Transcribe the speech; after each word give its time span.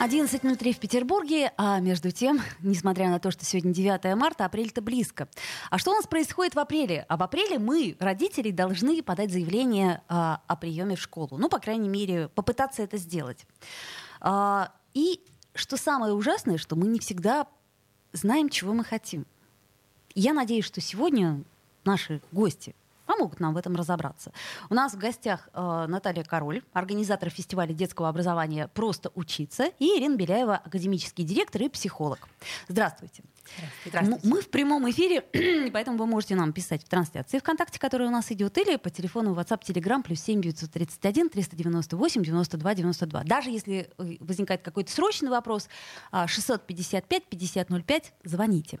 11.03 0.00 0.72
в 0.74 0.78
Петербурге, 0.78 1.52
а 1.56 1.80
между 1.80 2.12
тем, 2.12 2.40
несмотря 2.60 3.08
на 3.08 3.18
то, 3.18 3.32
что 3.32 3.44
сегодня 3.44 3.74
9 3.74 4.16
марта, 4.16 4.44
апрель-то 4.44 4.80
близко. 4.80 5.28
А 5.70 5.78
что 5.78 5.90
у 5.90 5.94
нас 5.94 6.06
происходит 6.06 6.54
в 6.54 6.58
апреле? 6.60 7.04
А 7.08 7.16
в 7.16 7.22
апреле 7.22 7.58
мы, 7.58 7.96
родители, 7.98 8.52
должны 8.52 9.02
подать 9.02 9.32
заявление 9.32 10.02
а, 10.08 10.40
о 10.46 10.54
приеме 10.54 10.94
в 10.94 11.00
школу. 11.00 11.36
Ну, 11.36 11.48
по 11.48 11.58
крайней 11.58 11.88
мере, 11.88 12.28
попытаться 12.28 12.82
это 12.82 12.96
сделать. 12.96 13.44
А, 14.20 14.72
и 14.94 15.20
что 15.54 15.76
самое 15.76 16.14
ужасное, 16.14 16.58
что 16.58 16.76
мы 16.76 16.86
не 16.86 17.00
всегда 17.00 17.48
знаем, 18.12 18.50
чего 18.50 18.74
мы 18.74 18.84
хотим. 18.84 19.26
Я 20.14 20.32
надеюсь, 20.32 20.64
что 20.64 20.80
сегодня 20.80 21.42
наши 21.84 22.20
гости 22.30 22.76
помогут 23.08 23.40
нам 23.40 23.54
в 23.54 23.56
этом 23.56 23.74
разобраться. 23.74 24.32
У 24.70 24.74
нас 24.74 24.92
в 24.92 24.98
гостях 24.98 25.48
э, 25.54 25.86
Наталья 25.88 26.22
Король, 26.22 26.62
организатор 26.74 27.30
фестиваля 27.30 27.72
детского 27.72 28.08
образования 28.08 28.68
«Просто 28.68 29.10
учиться», 29.14 29.70
и 29.78 29.98
Ирина 29.98 30.16
Беляева, 30.16 30.56
академический 30.56 31.24
директор 31.24 31.62
и 31.62 31.68
психолог. 31.70 32.28
Здравствуйте. 32.68 33.24
Здравствуйте. 33.86 34.28
Мы 34.28 34.40
в 34.40 34.48
прямом 34.48 34.88
эфире, 34.90 35.22
поэтому 35.72 35.98
вы 35.98 36.06
можете 36.06 36.34
нам 36.34 36.52
писать 36.52 36.84
в 36.84 36.88
трансляции 36.88 37.38
ВКонтакте, 37.38 37.78
которая 37.78 38.08
у 38.08 38.10
нас 38.10 38.30
идет, 38.30 38.56
или 38.58 38.76
по 38.76 38.90
телефону 38.90 39.34
WhatsApp, 39.34 39.62
Telegram, 39.62 40.02
плюс 40.02 40.20
7 40.20 40.40
931 40.40 41.30
398 41.30 42.22
92 42.22 42.74
92. 42.74 43.22
Даже 43.24 43.50
если 43.50 43.90
э, 43.98 44.16
возникает 44.20 44.62
какой-то 44.62 44.90
срочный 44.92 45.30
вопрос, 45.30 45.68
655 46.26 47.24
5005, 47.24 48.12
звоните. 48.24 48.80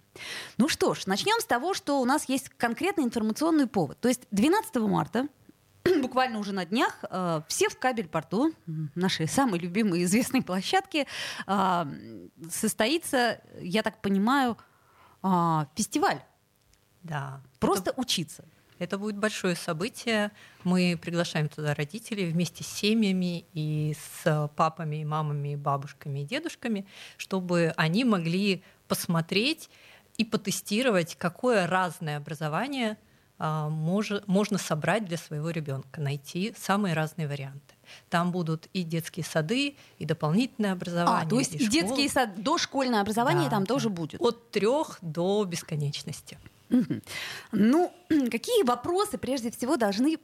Ну 0.56 0.68
что 0.68 0.94
ж, 0.94 1.06
начнем 1.06 1.40
с 1.40 1.44
того, 1.44 1.74
что 1.74 2.00
у 2.00 2.04
нас 2.04 2.28
есть 2.28 2.48
конкретный 2.50 3.04
информационный 3.04 3.66
повод. 3.66 3.98
То 4.00 4.08
есть 4.08 4.22
12 4.30 4.76
марта 4.76 5.28
буквально 6.02 6.38
уже 6.38 6.52
на 6.52 6.64
днях 6.64 7.04
э, 7.10 7.42
все 7.48 7.68
в 7.68 7.78
кабель-порту, 7.78 8.52
наши 8.94 9.26
самые 9.26 9.60
любимые 9.60 10.04
известные 10.04 10.42
площадки, 10.42 11.06
э, 11.46 11.84
состоится, 12.50 13.40
я 13.60 13.82
так 13.82 14.00
понимаю, 14.00 14.56
э, 15.22 15.28
фестиваль. 15.74 16.22
Да. 17.02 17.40
Просто 17.58 17.90
это, 17.90 18.00
учиться. 18.00 18.44
Это 18.78 18.98
будет 18.98 19.16
большое 19.16 19.56
событие. 19.56 20.30
Мы 20.64 20.98
приглашаем 21.00 21.48
туда 21.48 21.74
родителей 21.74 22.30
вместе 22.30 22.64
с 22.64 22.68
семьями 22.68 23.46
и 23.52 23.96
с 24.22 24.50
папами, 24.56 24.96
и 24.96 25.04
мамами, 25.04 25.52
и 25.52 25.56
бабушками, 25.56 26.20
и 26.20 26.24
дедушками, 26.24 26.86
чтобы 27.16 27.72
они 27.76 28.04
могли 28.04 28.62
посмотреть 28.86 29.70
и 30.16 30.24
потестировать, 30.24 31.16
какое 31.16 31.66
разное 31.66 32.16
образование– 32.16 32.96
а, 33.07 33.07
мож, 33.38 34.12
можно 34.26 34.58
собрать 34.58 35.04
для 35.04 35.16
своего 35.16 35.50
ребенка, 35.50 36.00
найти 36.00 36.54
самые 36.58 36.94
разные 36.94 37.28
варианты. 37.28 37.74
Там 38.10 38.32
будут 38.32 38.68
и 38.72 38.82
детские 38.82 39.24
сады, 39.24 39.76
и 39.98 40.04
дополнительное 40.04 40.72
образование. 40.72 41.26
А, 41.26 41.28
то 41.28 41.38
есть 41.38 41.54
и, 41.54 41.58
и 41.58 41.68
детские 41.68 42.08
сады, 42.08 42.40
дошкольное 42.42 43.00
образование 43.00 43.44
да, 43.44 43.50
там 43.50 43.64
да. 43.64 43.74
тоже 43.74 43.90
будет? 43.90 44.20
От 44.20 44.50
трех 44.50 44.98
до 45.00 45.44
бесконечности. 45.44 46.38
Угу. 46.70 47.00
Ну, 47.52 47.92
какие 48.30 48.64
вопросы 48.64 49.18
прежде 49.18 49.50
всего 49.50 49.76
должны 49.76 50.18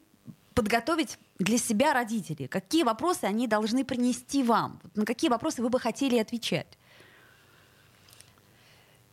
подготовить 0.55 1.19
для 1.39 1.59
себя 1.59 1.93
родители? 1.93 2.47
Какие 2.47 2.85
вопросы 2.85 3.25
они 3.25 3.47
должны 3.47 3.85
принести 3.85 4.43
вам? 4.43 4.81
На 4.95 5.05
какие 5.05 5.31
вопросы 5.31 5.63
вы 5.63 5.69
бы 5.69 5.81
хотели 5.81 6.19
отвечать? 6.19 6.79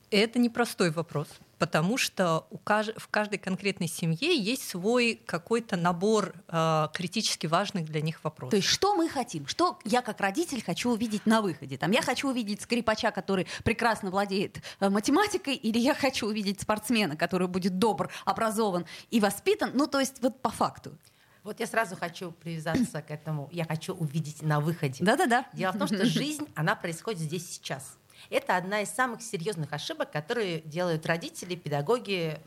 Это 0.10 0.40
непростой 0.40 0.92
вопрос, 0.92 1.28
потому 1.62 1.96
что 1.96 2.48
у 2.50 2.58
кажд... 2.58 2.92
в 2.98 3.08
каждой 3.08 3.38
конкретной 3.38 3.88
семье 3.88 4.36
есть 4.36 4.68
свой 4.68 5.22
какой-то 5.28 5.78
набор 5.78 6.34
э, 6.48 6.88
критически 6.92 7.46
важных 7.46 7.86
для 7.86 8.02
них 8.02 8.24
вопросов. 8.24 8.50
То 8.50 8.56
есть 8.56 8.68
что 8.68 8.96
мы 8.96 9.08
хотим? 9.08 9.46
Что 9.46 9.78
я 9.86 10.02
как 10.02 10.20
родитель 10.22 10.64
хочу 10.64 10.90
увидеть 10.90 11.28
на 11.28 11.44
выходе? 11.44 11.78
Там, 11.78 11.92
я 11.92 12.02
хочу 12.02 12.30
увидеть 12.30 12.64
скрипача, 12.64 13.12
который 13.12 13.46
прекрасно 13.64 14.10
владеет 14.10 14.60
э, 14.80 14.90
математикой, 14.90 15.54
или 15.54 15.78
я 15.78 15.94
хочу 15.94 16.26
увидеть 16.26 16.62
спортсмена, 16.62 17.16
который 17.16 17.48
будет 17.48 17.78
добр, 17.78 18.10
образован 18.26 18.88
и 19.12 19.20
воспитан? 19.20 19.70
Ну, 19.76 19.86
то 19.86 20.00
есть 20.00 20.20
вот 20.24 20.42
по 20.42 20.50
факту. 20.50 20.98
Вот 21.44 21.60
я 21.60 21.68
сразу 21.68 21.96
хочу 21.96 22.32
привязаться 22.32 23.04
к 23.04 23.12
этому. 23.12 23.50
Я 23.52 23.66
хочу 23.66 23.94
увидеть 23.94 24.42
на 24.42 24.62
выходе. 24.62 25.04
Да-да-да. 25.06 25.46
Дело 25.54 25.74
в 25.74 25.78
том, 25.78 25.86
что 25.86 26.06
жизнь, 26.08 26.48
она 26.56 26.76
происходит 26.76 27.20
здесь 27.20 27.48
сейчас. 27.48 27.98
Это 28.30 28.58
одна 28.58 28.82
из 28.82 28.90
самых 28.90 29.22
серьезных 29.22 29.74
ошибок, 29.74 30.12
которые 30.12 30.62
делают 30.62 31.06
родители, 31.06 31.56
педагоги, 31.56 32.40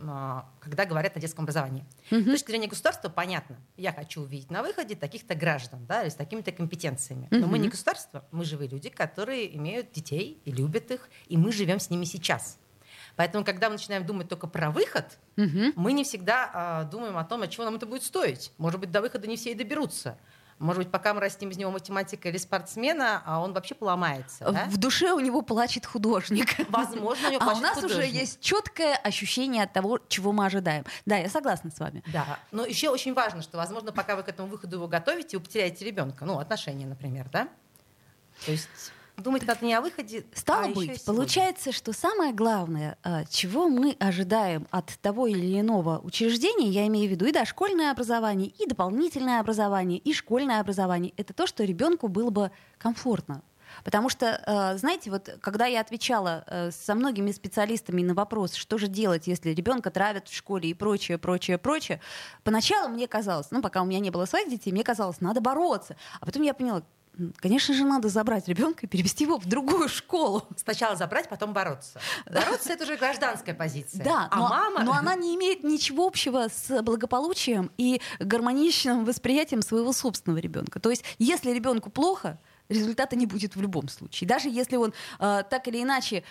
когда 0.60 0.84
говорят 0.86 1.16
о 1.16 1.20
детском 1.20 1.44
образовании. 1.44 1.84
Угу. 2.10 2.20
С 2.20 2.24
точки 2.24 2.50
зрения 2.50 2.68
государства 2.68 3.08
понятно. 3.08 3.56
Я 3.76 3.92
хочу 3.92 4.22
увидеть 4.22 4.50
на 4.50 4.62
выходе 4.62 4.94
таких-то 4.94 5.34
граждан, 5.34 5.84
да, 5.86 6.08
с 6.08 6.14
такими-то 6.14 6.52
компетенциями. 6.52 7.28
Но 7.30 7.40
угу. 7.40 7.48
мы 7.48 7.58
не 7.58 7.68
государство, 7.68 8.24
мы 8.30 8.44
живые 8.44 8.68
люди, 8.68 8.88
которые 8.88 9.56
имеют 9.56 9.92
детей 9.92 10.40
и 10.44 10.50
любят 10.50 10.90
их, 10.90 11.08
и 11.26 11.36
мы 11.36 11.52
живем 11.52 11.80
с 11.80 11.90
ними 11.90 12.04
сейчас. 12.04 12.58
Поэтому, 13.16 13.44
когда 13.44 13.68
мы 13.68 13.74
начинаем 13.74 14.04
думать 14.04 14.28
только 14.28 14.46
про 14.46 14.70
выход, 14.70 15.18
угу. 15.36 15.72
мы 15.76 15.92
не 15.92 16.04
всегда 16.04 16.82
э, 16.84 16.90
думаем 16.90 17.16
о 17.16 17.24
том, 17.24 17.42
от 17.42 17.50
чего 17.50 17.64
нам 17.64 17.76
это 17.76 17.86
будет 17.86 18.02
стоить. 18.02 18.52
Может 18.58 18.80
быть, 18.80 18.90
до 18.90 19.00
выхода 19.00 19.28
не 19.28 19.36
все 19.36 19.52
и 19.52 19.54
доберутся. 19.54 20.18
Может 20.58 20.78
быть, 20.84 20.90
пока 20.90 21.14
мы 21.14 21.20
растим 21.20 21.50
из 21.50 21.56
него 21.58 21.70
математика 21.70 22.28
или 22.28 22.38
спортсмена, 22.38 23.22
а 23.26 23.40
он 23.40 23.52
вообще 23.52 23.74
поломается. 23.74 24.50
Да? 24.50 24.64
В 24.66 24.76
душе 24.76 25.12
у 25.12 25.20
него 25.20 25.42
плачет 25.42 25.84
художник. 25.84 26.54
Возможно, 26.70 27.28
у 27.28 27.32
него 27.32 27.42
А 27.42 27.54
у 27.54 27.58
нас 27.60 27.74
художник. 27.74 27.98
уже 27.98 28.06
есть 28.06 28.40
четкое 28.40 28.94
ощущение 28.96 29.64
от 29.64 29.72
того, 29.72 29.98
чего 30.08 30.32
мы 30.32 30.46
ожидаем. 30.46 30.84
Да, 31.06 31.16
я 31.16 31.28
согласна 31.28 31.70
с 31.70 31.78
вами. 31.78 32.02
Да, 32.12 32.38
но 32.52 32.64
еще 32.64 32.90
очень 32.90 33.14
важно, 33.14 33.42
что, 33.42 33.56
возможно, 33.56 33.92
пока 33.92 34.16
вы 34.16 34.22
к 34.22 34.28
этому 34.28 34.48
выходу 34.48 34.76
его 34.76 34.88
готовите, 34.88 35.36
вы 35.38 35.42
потеряете 35.44 35.84
ребенка. 35.84 36.24
Ну, 36.24 36.38
отношения, 36.38 36.86
например, 36.86 37.28
да? 37.30 37.48
То 38.46 38.52
есть 38.52 38.68
Думать 39.16 39.46
надо 39.46 39.64
не 39.64 39.72
о 39.74 39.80
выходе. 39.80 40.24
Стало 40.34 40.66
а 40.66 40.68
быть, 40.68 41.04
получается, 41.04 41.72
что 41.72 41.92
самое 41.92 42.32
главное, 42.32 42.98
а, 43.02 43.24
чего 43.26 43.68
мы 43.68 43.96
ожидаем 44.00 44.66
от 44.70 44.86
того 45.00 45.28
или 45.28 45.60
иного 45.60 46.00
учреждения, 46.00 46.68
я 46.68 46.86
имею 46.88 47.08
в 47.08 47.10
виду 47.12 47.26
и 47.26 47.32
дошкольное 47.32 47.92
образование, 47.92 48.48
и 48.48 48.66
дополнительное 48.66 49.40
образование, 49.40 49.98
и 49.98 50.12
школьное 50.12 50.60
образование, 50.60 51.12
это 51.16 51.32
то, 51.32 51.46
что 51.46 51.62
ребенку 51.64 52.08
было 52.08 52.30
бы 52.30 52.50
комфортно. 52.78 53.42
Потому 53.82 54.08
что, 54.08 54.40
а, 54.46 54.76
знаете, 54.76 55.10
вот 55.10 55.36
когда 55.40 55.66
я 55.66 55.80
отвечала 55.80 56.44
а, 56.46 56.70
со 56.70 56.94
многими 56.94 57.32
специалистами 57.32 58.02
на 58.02 58.14
вопрос, 58.14 58.54
что 58.54 58.78
же 58.78 58.86
делать, 58.86 59.26
если 59.26 59.50
ребенка 59.50 59.90
травят 59.90 60.28
в 60.28 60.34
школе 60.34 60.70
и 60.70 60.74
прочее, 60.74 61.18
прочее, 61.18 61.58
прочее, 61.58 62.00
поначалу 62.44 62.88
мне 62.88 63.08
казалось, 63.08 63.50
ну, 63.50 63.62
пока 63.62 63.82
у 63.82 63.84
меня 63.84 64.00
не 64.00 64.10
было 64.10 64.26
своих 64.26 64.48
детей, 64.48 64.70
мне 64.70 64.84
казалось, 64.84 65.20
надо 65.20 65.40
бороться. 65.40 65.96
А 66.20 66.26
потом 66.26 66.42
я 66.42 66.54
поняла, 66.54 66.82
Конечно 67.36 67.74
же, 67.74 67.84
надо 67.84 68.08
забрать 68.08 68.48
ребенка 68.48 68.86
и 68.86 68.88
перевести 68.88 69.24
его 69.24 69.38
в 69.38 69.46
другую 69.46 69.88
школу. 69.88 70.42
Сначала 70.56 70.96
забрать, 70.96 71.28
потом 71.28 71.52
бороться. 71.52 72.00
Бороться 72.26 72.72
это 72.72 72.84
уже 72.84 72.96
гражданская 72.96 73.54
позиция. 73.54 74.04
Да, 74.04 74.28
а 74.30 74.36
но, 74.36 74.48
мама... 74.48 74.82
но 74.84 74.92
она 74.92 75.14
не 75.14 75.34
имеет 75.36 75.62
ничего 75.62 76.06
общего 76.06 76.48
с 76.48 76.82
благополучием 76.82 77.70
и 77.78 78.00
гармоничным 78.18 79.04
восприятием 79.04 79.62
своего 79.62 79.92
собственного 79.92 80.38
ребенка. 80.38 80.80
То 80.80 80.90
есть, 80.90 81.04
если 81.18 81.50
ребенку 81.50 81.90
плохо, 81.90 82.38
результата 82.68 83.16
не 83.16 83.26
будет 83.26 83.56
в 83.56 83.60
любом 83.60 83.88
случае. 83.88 84.28
Даже 84.28 84.48
если 84.48 84.76
он 84.76 84.92
э, 85.18 85.42
так 85.48 85.68
или 85.68 85.82
иначе 85.82 86.24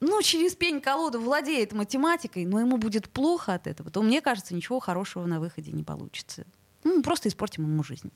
ну, 0.00 0.20
через 0.22 0.54
пень-колоду 0.54 1.20
владеет 1.20 1.72
математикой, 1.72 2.44
но 2.44 2.60
ему 2.60 2.76
будет 2.76 3.08
плохо 3.08 3.54
от 3.54 3.66
этого, 3.66 3.90
то, 3.90 4.02
мне 4.02 4.20
кажется, 4.20 4.54
ничего 4.54 4.80
хорошего 4.80 5.24
на 5.24 5.40
выходе 5.40 5.72
не 5.72 5.82
получится. 5.82 6.44
Ну, 6.84 7.02
просто 7.02 7.28
испортим 7.28 7.64
ему 7.64 7.82
жизнь. 7.82 8.12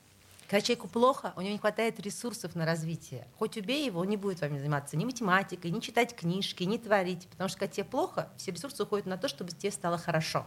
Когда 0.51 0.65
человеку 0.65 0.89
плохо, 0.89 1.31
у 1.37 1.41
него 1.41 1.53
не 1.53 1.59
хватает 1.59 1.97
ресурсов 2.01 2.55
на 2.55 2.65
развитие. 2.65 3.25
Хоть 3.39 3.55
убей 3.55 3.85
его, 3.85 4.01
он 4.01 4.09
не 4.09 4.17
будет 4.17 4.41
вами 4.41 4.59
заниматься 4.59 4.97
ни 4.97 5.05
математикой, 5.05 5.71
ни 5.71 5.79
читать 5.79 6.13
книжки, 6.13 6.63
ни 6.63 6.75
творить. 6.75 7.25
Потому 7.29 7.47
что 7.47 7.57
когда 7.57 7.71
тебе 7.71 7.85
плохо, 7.85 8.27
все 8.35 8.51
ресурсы 8.51 8.83
уходят 8.83 9.05
на 9.05 9.17
то, 9.17 9.29
чтобы 9.29 9.51
тебе 9.51 9.71
стало 9.71 9.97
хорошо. 9.97 10.45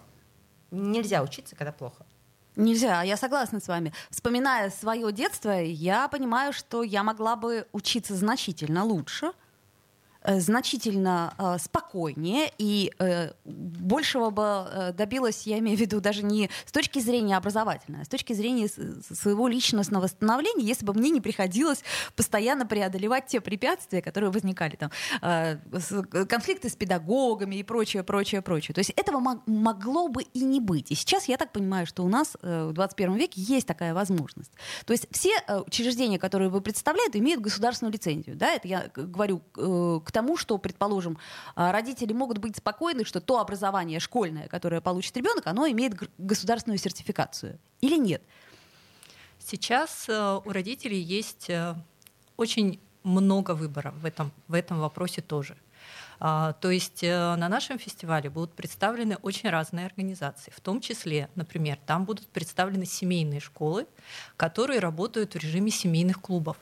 Нельзя 0.71 1.23
учиться, 1.23 1.57
когда 1.57 1.73
плохо. 1.73 2.05
Нельзя, 2.55 3.01
я 3.03 3.17
согласна 3.17 3.61
с 3.61 3.67
вами. 3.67 3.95
Вспоминая 4.11 4.69
свое 4.69 5.11
детство, 5.11 5.53
я 5.53 6.07
понимаю, 6.09 6.53
что 6.53 6.83
я 6.83 7.03
могла 7.03 7.35
бы 7.35 7.67
учиться 7.73 8.15
значительно 8.15 8.85
лучше, 8.85 9.33
значительно 10.25 11.35
э, 11.39 11.59
спокойнее 11.59 12.51
и 12.59 12.93
э, 12.99 13.33
большего 13.45 14.31
бы 14.31 14.43
э, 14.43 14.93
добилась, 14.93 15.47
я 15.47 15.59
имею 15.59 15.77
в 15.77 15.81
виду, 15.81 16.01
даже 16.01 16.23
не 16.23 16.51
с 16.65 16.73
точки 16.73 16.99
зрения 16.99 17.37
образовательной, 17.37 18.03
а 18.03 18.05
с 18.05 18.09
точки 18.09 18.33
зрения 18.33 18.69
своего 18.69 19.49
личностного 19.49 20.07
становления, 20.07 20.65
если 20.65 20.85
бы 20.85 20.95
мне 20.95 21.11
не 21.11 21.21
приходилось 21.21 21.83
постоянно 22.17 22.67
преодолевать 22.67 23.27
те 23.27 23.41
препятствия, 23.41 24.03
которые 24.03 24.31
возникали 24.31 24.77
там, 24.77 24.91
э, 25.23 25.59
конфликты 26.27 26.69
с 26.69 26.77
педагогами 26.77 27.57
и 27.57 27.63
прочее, 27.63 28.03
прочее, 28.03 28.43
прочее. 28.43 28.75
То 28.75 28.81
есть 28.81 28.91
этого 28.91 29.21
могло 29.47 30.09
бы 30.09 30.23
и 30.23 30.41
не 30.45 30.61
быть. 30.61 30.91
И 30.91 30.95
сейчас 30.95 31.29
я 31.29 31.37
так 31.37 31.53
понимаю, 31.53 31.87
что 31.87 32.03
у 32.03 32.09
нас 32.09 32.37
э, 32.43 32.69
в 32.69 32.73
21 32.73 33.15
веке 33.15 33.41
есть 33.41 33.67
такая 33.67 33.95
возможность. 33.95 34.53
То 34.87 34.93
есть 34.93 35.07
все 35.11 35.31
э, 35.47 35.61
учреждения, 35.67 36.19
которые 36.19 36.49
вы 36.49 36.61
представляют, 36.61 37.17
имеют 37.17 37.41
государственную 37.41 37.93
лицензию. 37.93 38.37
Да? 38.37 38.53
Это 38.53 38.69
я 38.69 38.91
говорю 38.95 39.43
э, 39.57 40.01
к 40.05 40.13
тому, 40.15 40.39
что, 40.39 40.57
предположим, 40.57 41.19
родители 41.57 42.15
могут 42.15 42.39
быть 42.39 42.57
спокойны, 42.57 43.05
что 43.05 43.21
то 43.21 43.39
образование 43.41 44.01
школьное, 44.01 44.49
которое 44.49 44.81
получит 44.81 45.17
ребенок, 45.17 45.47
оно 45.47 45.67
имеет 45.69 45.95
государственную 46.17 46.79
сертификацию. 46.79 47.59
Или 47.83 47.97
нет? 47.99 48.23
Сейчас 49.39 50.09
у 50.09 50.51
родителей 50.51 51.01
есть 51.01 51.51
очень 52.37 52.81
много 53.03 53.53
выбора 53.55 53.93
в 54.01 54.07
этом, 54.07 54.33
в 54.49 54.55
этом 54.55 54.81
вопросе 54.81 55.21
тоже. 55.21 55.57
А, 56.21 56.55
то 56.55 56.71
есть 56.71 57.03
э, 57.03 57.37
на 57.37 57.49
нашем 57.49 57.79
фестивале 57.79 58.31
будут 58.31 58.55
представлены 58.55 59.17
очень 59.17 59.51
разные 59.51 59.87
организации, 59.87 60.53
в 60.57 60.61
том 60.61 60.81
числе, 60.81 61.29
например, 61.35 61.79
там 61.87 62.05
будут 62.05 62.27
представлены 62.29 62.87
семейные 62.87 63.41
школы, 63.41 63.87
которые 64.37 64.81
работают 64.81 65.35
в 65.35 65.39
режиме 65.39 65.71
семейных 65.71 66.21
клубов. 66.21 66.57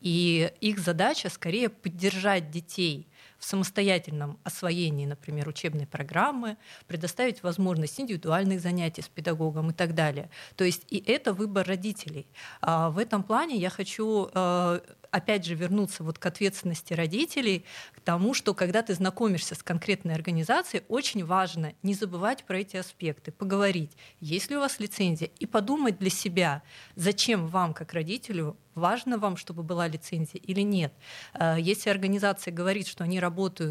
И 0.00 0.52
их 0.60 0.78
задача 0.78 1.28
скорее 1.28 1.68
поддержать 1.68 2.50
детей 2.50 3.06
в 3.40 3.44
самостоятельном 3.44 4.38
освоении, 4.44 5.06
например, 5.06 5.48
учебной 5.48 5.86
программы, 5.86 6.56
предоставить 6.86 7.42
возможность 7.42 7.98
индивидуальных 7.98 8.60
занятий 8.60 9.02
с 9.02 9.08
педагогом 9.08 9.70
и 9.70 9.72
так 9.72 9.94
далее. 9.94 10.30
То 10.56 10.64
есть 10.64 10.84
и 10.90 11.02
это 11.04 11.32
выбор 11.32 11.66
родителей. 11.66 12.26
А, 12.60 12.90
в 12.90 12.98
этом 12.98 13.22
плане 13.22 13.56
я 13.56 13.70
хочу 13.70 14.28
э, 14.32 14.80
опять 15.10 15.44
же 15.44 15.54
вернуться 15.54 16.04
вот 16.04 16.18
к 16.18 16.26
ответственности 16.26 16.92
родителей, 16.92 17.64
к 17.94 18.00
тому, 18.00 18.34
что 18.34 18.54
когда 18.54 18.82
ты 18.82 18.94
знакомишься 18.94 19.54
с 19.54 19.62
конкретной 19.62 20.14
организацией, 20.14 20.82
очень 20.88 21.24
важно 21.24 21.72
не 21.82 21.94
забывать 21.94 22.44
про 22.44 22.58
эти 22.58 22.76
аспекты, 22.76 23.32
поговорить, 23.32 23.90
есть 24.20 24.50
ли 24.50 24.56
у 24.56 24.60
вас 24.60 24.78
лицензия, 24.80 25.30
и 25.38 25.46
подумать 25.46 25.98
для 25.98 26.10
себя, 26.10 26.62
зачем 26.96 27.48
вам, 27.48 27.74
как 27.74 27.92
родителю, 27.92 28.56
важно 28.74 29.18
вам, 29.18 29.36
чтобы 29.36 29.62
была 29.62 29.88
лицензия 29.88 30.40
или 30.40 30.60
нет. 30.60 30.92
Э, 31.34 31.56
если 31.58 31.90
организация 31.90 32.52
говорит, 32.52 32.86
что 32.86 33.04
они 33.04 33.18
работают 33.18 33.29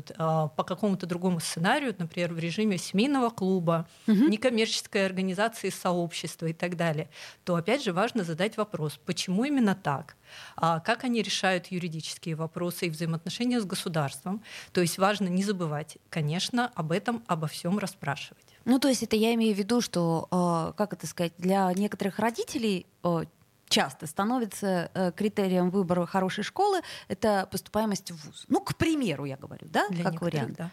э, 0.09 0.13
по 0.55 0.63
какому-то 0.63 1.05
другому 1.05 1.39
сценарию, 1.39 1.95
например, 1.97 2.33
в 2.33 2.39
режиме 2.39 2.77
семейного 2.77 3.29
клуба, 3.29 3.87
угу. 4.07 4.15
некоммерческой 4.29 5.05
организации, 5.05 5.69
сообщества 5.69 6.47
и 6.47 6.53
так 6.53 6.75
далее, 6.75 7.09
то 7.43 7.55
опять 7.55 7.83
же 7.83 7.93
важно 7.93 8.23
задать 8.23 8.57
вопрос, 8.57 8.99
почему 9.05 9.43
именно 9.43 9.75
так? 9.75 10.15
А 10.55 10.79
как 10.79 11.03
они 11.03 11.21
решают 11.21 11.67
юридические 11.67 12.35
вопросы 12.35 12.87
и 12.87 12.89
взаимоотношения 12.89 13.59
с 13.59 13.65
государством. 13.65 14.43
То 14.71 14.81
есть 14.81 14.97
важно 14.97 15.27
не 15.27 15.43
забывать, 15.43 15.97
конечно, 16.09 16.71
об 16.75 16.91
этом, 16.91 17.23
обо 17.27 17.47
всем 17.47 17.79
расспрашивать. 17.79 18.45
Ну, 18.65 18.79
то 18.79 18.87
есть 18.87 19.03
это 19.03 19.15
я 19.15 19.33
имею 19.33 19.55
в 19.55 19.57
виду, 19.57 19.81
что, 19.81 20.27
э, 20.31 20.77
как 20.77 20.93
это 20.93 21.07
сказать, 21.07 21.33
для 21.37 21.71
некоторых 21.73 22.19
родителей 22.19 22.85
э, 23.03 23.23
часто 23.69 24.07
становится 24.07 24.91
э, 24.93 25.11
критерием 25.15 25.69
выбора 25.69 26.05
хорошей 26.05 26.43
школы 26.43 26.81
это 27.07 27.47
поступаемость 27.51 28.11
в 28.11 28.25
ВУЗ. 28.25 28.45
Ну, 28.49 28.59
к 28.59 28.75
примеру, 28.75 29.25
я 29.25 29.37
говорю, 29.37 29.67
да, 29.69 29.87
для 29.89 30.03
как 30.03 30.21
вариант. 30.21 30.57
Да. 30.57 30.71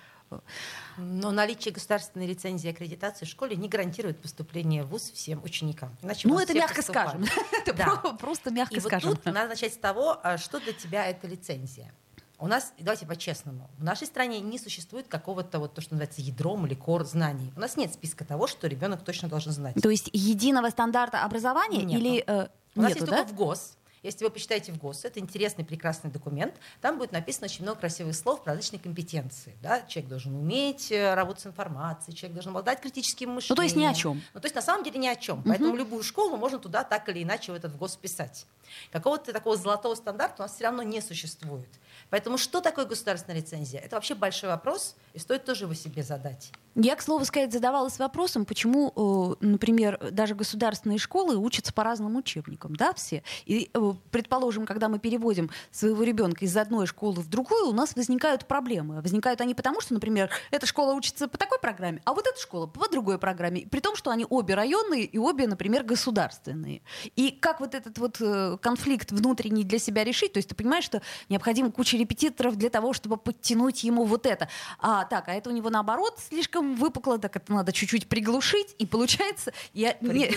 Но 0.97 1.31
наличие 1.31 1.73
государственной 1.73 2.27
лицензии 2.27 2.69
и 2.69 2.73
аккредитации 2.73 3.27
в 3.27 3.29
школе 3.29 3.55
не 3.55 3.69
гарантирует 3.69 4.21
поступление 4.21 4.83
в 4.83 4.89
ВУЗ 4.89 5.13
всем 5.15 5.43
ученикам. 5.45 5.97
Иначе 6.03 6.27
ну, 6.27 6.39
это 6.41 6.53
мягко 6.53 6.77
поступают. 6.77 7.27
скажем. 7.27 7.49
это 7.53 7.73
да. 7.73 7.97
просто 8.19 8.51
мягко 8.51 8.75
и 8.75 8.81
скажем. 8.81 9.11
Вот 9.11 9.23
тут 9.23 9.33
надо 9.33 9.51
начать 9.51 9.75
с 9.75 9.77
того, 9.77 10.19
а 10.23 10.37
что 10.37 10.59
для 10.59 10.73
тебя 10.73 11.07
это 11.07 11.29
лицензия. 11.29 11.93
У 12.39 12.49
нас, 12.49 12.75
давайте 12.79 13.07
по-честному, 13.07 13.71
в 13.79 13.85
нашей 13.85 14.07
стране 14.07 14.41
не 14.41 14.59
существует 14.59 15.07
какого-то 15.09 15.59
вот 15.59 15.73
то, 15.73 15.81
что 15.81 15.95
называется 15.95 16.21
ядром 16.21 16.67
или 16.67 16.75
кор 16.75 17.05
знаний. 17.05 17.51
У 17.57 17.61
нас 17.61 17.79
нет 17.79 17.95
списка 17.95 18.27
того, 18.27 18.47
что 18.47 18.67
ребенок 18.67 19.03
точно 19.05 19.29
должен 19.29 19.53
знать. 19.53 19.75
То 19.81 19.89
есть 19.89 20.11
единого 20.13 20.69
стандарта 20.69 21.23
образования 21.25 21.83
нет. 21.83 21.99
или 21.99 22.25
э, 22.27 22.49
у 22.77 22.83
нас 22.83 22.95
есть 22.95 23.07
да? 23.07 23.17
только 23.19 23.29
в 23.31 23.35
ГОС. 23.35 23.77
Если 24.07 24.25
вы 24.25 24.31
почитаете 24.31 24.71
в 24.71 24.79
ГОС, 24.79 25.05
это 25.05 25.19
интересный, 25.19 25.65
прекрасный 25.65 26.13
документ, 26.13 26.55
там 26.81 26.97
будет 26.97 27.11
написано 27.11 27.47
очень 27.47 27.63
много 27.63 27.81
красивых 27.81 28.15
слов 28.15 28.45
про 28.45 28.53
различные 28.53 28.79
компетенции. 28.79 29.57
Да? 29.63 29.83
Человек 29.83 30.11
должен 30.11 30.37
уметь 30.37 30.93
э, 30.93 31.15
работать 31.15 31.43
с 31.43 31.47
информацией, 31.47 32.17
человек 32.17 32.35
должен 32.35 32.51
обладать 32.51 32.81
критическим 32.81 33.31
мышлением. 33.31 33.51
Ну, 33.51 33.57
то 33.57 33.63
есть 33.63 33.75
ни 33.75 33.85
о 33.85 33.95
чем. 33.95 34.23
Ну, 34.33 34.41
то 34.41 34.47
есть 34.47 34.55
на 34.55 34.63
самом 34.63 34.85
деле 34.85 35.01
ни 35.01 35.09
о 35.09 35.17
чем. 35.17 35.41
Угу. 35.41 35.49
Поэтому 35.49 35.75
любую 35.75 36.05
школу 36.05 36.37
можно 36.37 36.61
туда 36.61 36.85
так 36.85 37.09
или 37.09 37.25
иначе 37.25 37.51
в 37.51 37.57
этот 37.57 37.73
в 37.73 37.79
ГОС 37.79 37.97
писать. 37.97 38.47
Какого-то 38.93 39.33
такого 39.33 39.57
золотого 39.57 39.97
стандарта 39.97 40.37
у 40.39 40.43
нас 40.43 40.55
все 40.55 40.65
равно 40.65 40.85
не 40.85 41.01
существует. 41.01 41.69
Поэтому 42.11 42.39
что 42.39 42.61
такое 42.61 42.85
государственная 42.85 43.41
лицензия? 43.41 43.81
Это 43.81 43.97
вообще 43.97 44.15
большой 44.15 44.51
вопрос, 44.51 44.95
и 45.15 45.19
стоит 45.19 45.45
тоже 45.45 45.65
его 45.65 45.75
себе 45.75 46.05
задать. 46.05 46.53
Я, 46.79 46.95
к 46.95 47.01
слову 47.01 47.25
сказать, 47.25 47.55
задавалась 47.55 47.99
вопросом, 47.99 48.45
почему, 48.45 48.93
э, 49.41 49.45
например, 49.47 49.99
даже 50.11 50.35
государственные 50.35 50.99
школы 50.99 51.37
учатся 51.39 51.73
по 51.73 51.83
разным 51.83 52.17
учебникам, 52.17 52.77
да, 52.77 52.93
все. 52.93 53.23
И, 53.47 53.71
э, 53.73 53.93
предположим, 54.11 54.67
когда 54.67 54.91
мы 54.91 54.99
переводим 54.99 55.51
своего 55.71 56.03
ребенка 56.03 56.45
из 56.45 56.55
одной 56.55 56.87
школы 56.87 57.23
в 57.23 57.31
другую, 57.31 57.69
у 57.69 57.73
нас 57.73 57.97
возникают 57.97 58.47
проблемы. 58.47 59.01
Возникают 59.01 59.41
они 59.41 59.55
потому, 59.55 59.81
что, 59.81 59.95
например, 59.95 60.29
эта 60.51 60.67
школа 60.67 60.93
учится 60.93 61.29
по 61.29 61.39
такой 61.39 61.59
программе, 61.61 62.03
а 62.05 62.13
вот 62.13 62.27
эта 62.27 62.39
школа 62.39 62.67
по 62.67 62.91
другой 62.91 63.19
программе. 63.19 63.67
При 63.71 63.81
том, 63.81 63.97
что 63.97 64.11
они 64.11 64.27
обе 64.29 64.55
районные 64.55 65.05
и 65.05 65.17
обе, 65.17 65.47
например, 65.47 65.83
государственные. 65.83 66.83
И 67.17 67.31
как 67.31 67.61
вот 67.61 67.75
этот 67.75 67.97
вот 67.97 68.19
э, 68.21 68.59
конфликт 68.61 69.13
внутренний 69.13 69.65
для 69.65 69.79
себя 69.79 70.05
решить? 70.05 70.35
То 70.35 70.39
есть 70.41 70.51
ты 70.51 70.55
понимаешь, 70.55 70.85
что 70.85 71.01
необходимо 71.31 71.71
куча 71.73 71.97
репетиторов 71.97 72.57
для 72.57 72.69
того, 72.69 72.93
чтобы 72.93 73.17
подтянуть 73.17 73.83
ему 73.83 74.05
вот 74.05 74.27
это. 74.27 74.51
А 74.79 75.07
так, 75.07 75.29
а 75.29 75.33
это 75.33 75.49
у 75.49 75.55
него 75.55 75.71
наоборот 75.71 76.19
слишком 76.19 76.66
слишком 76.67 76.75
выпукло, 76.75 77.19
так 77.19 77.37
это 77.37 77.53
надо 77.53 77.73
чуть-чуть 77.73 78.09
приглушить, 78.09 78.75
и 78.79 78.87
получается, 78.87 79.53
я 79.75 79.97
не, 80.01 80.31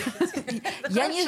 я 0.88 1.08
не, 1.08 1.26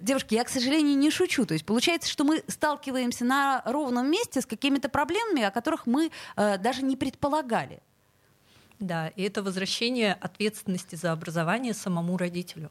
девушки, 0.00 0.34
я, 0.34 0.44
к 0.44 0.48
сожалению, 0.48 0.96
не 0.96 1.10
шучу. 1.10 1.46
То 1.46 1.54
есть 1.54 1.64
получается, 1.64 2.10
что 2.10 2.24
мы 2.24 2.42
сталкиваемся 2.48 3.24
на 3.24 3.62
ровном 3.64 4.10
месте 4.10 4.40
с 4.40 4.46
какими-то 4.46 4.88
проблемами, 4.88 5.42
о 5.42 5.50
которых 5.50 5.86
мы 5.86 6.10
э, 6.36 6.58
даже 6.58 6.82
не 6.82 6.96
предполагали. 6.96 7.80
Да, 8.78 9.08
и 9.08 9.22
это 9.22 9.42
возвращение 9.42 10.14
ответственности 10.14 10.94
за 10.94 11.12
образование 11.12 11.74
самому 11.74 12.16
родителю. 12.16 12.70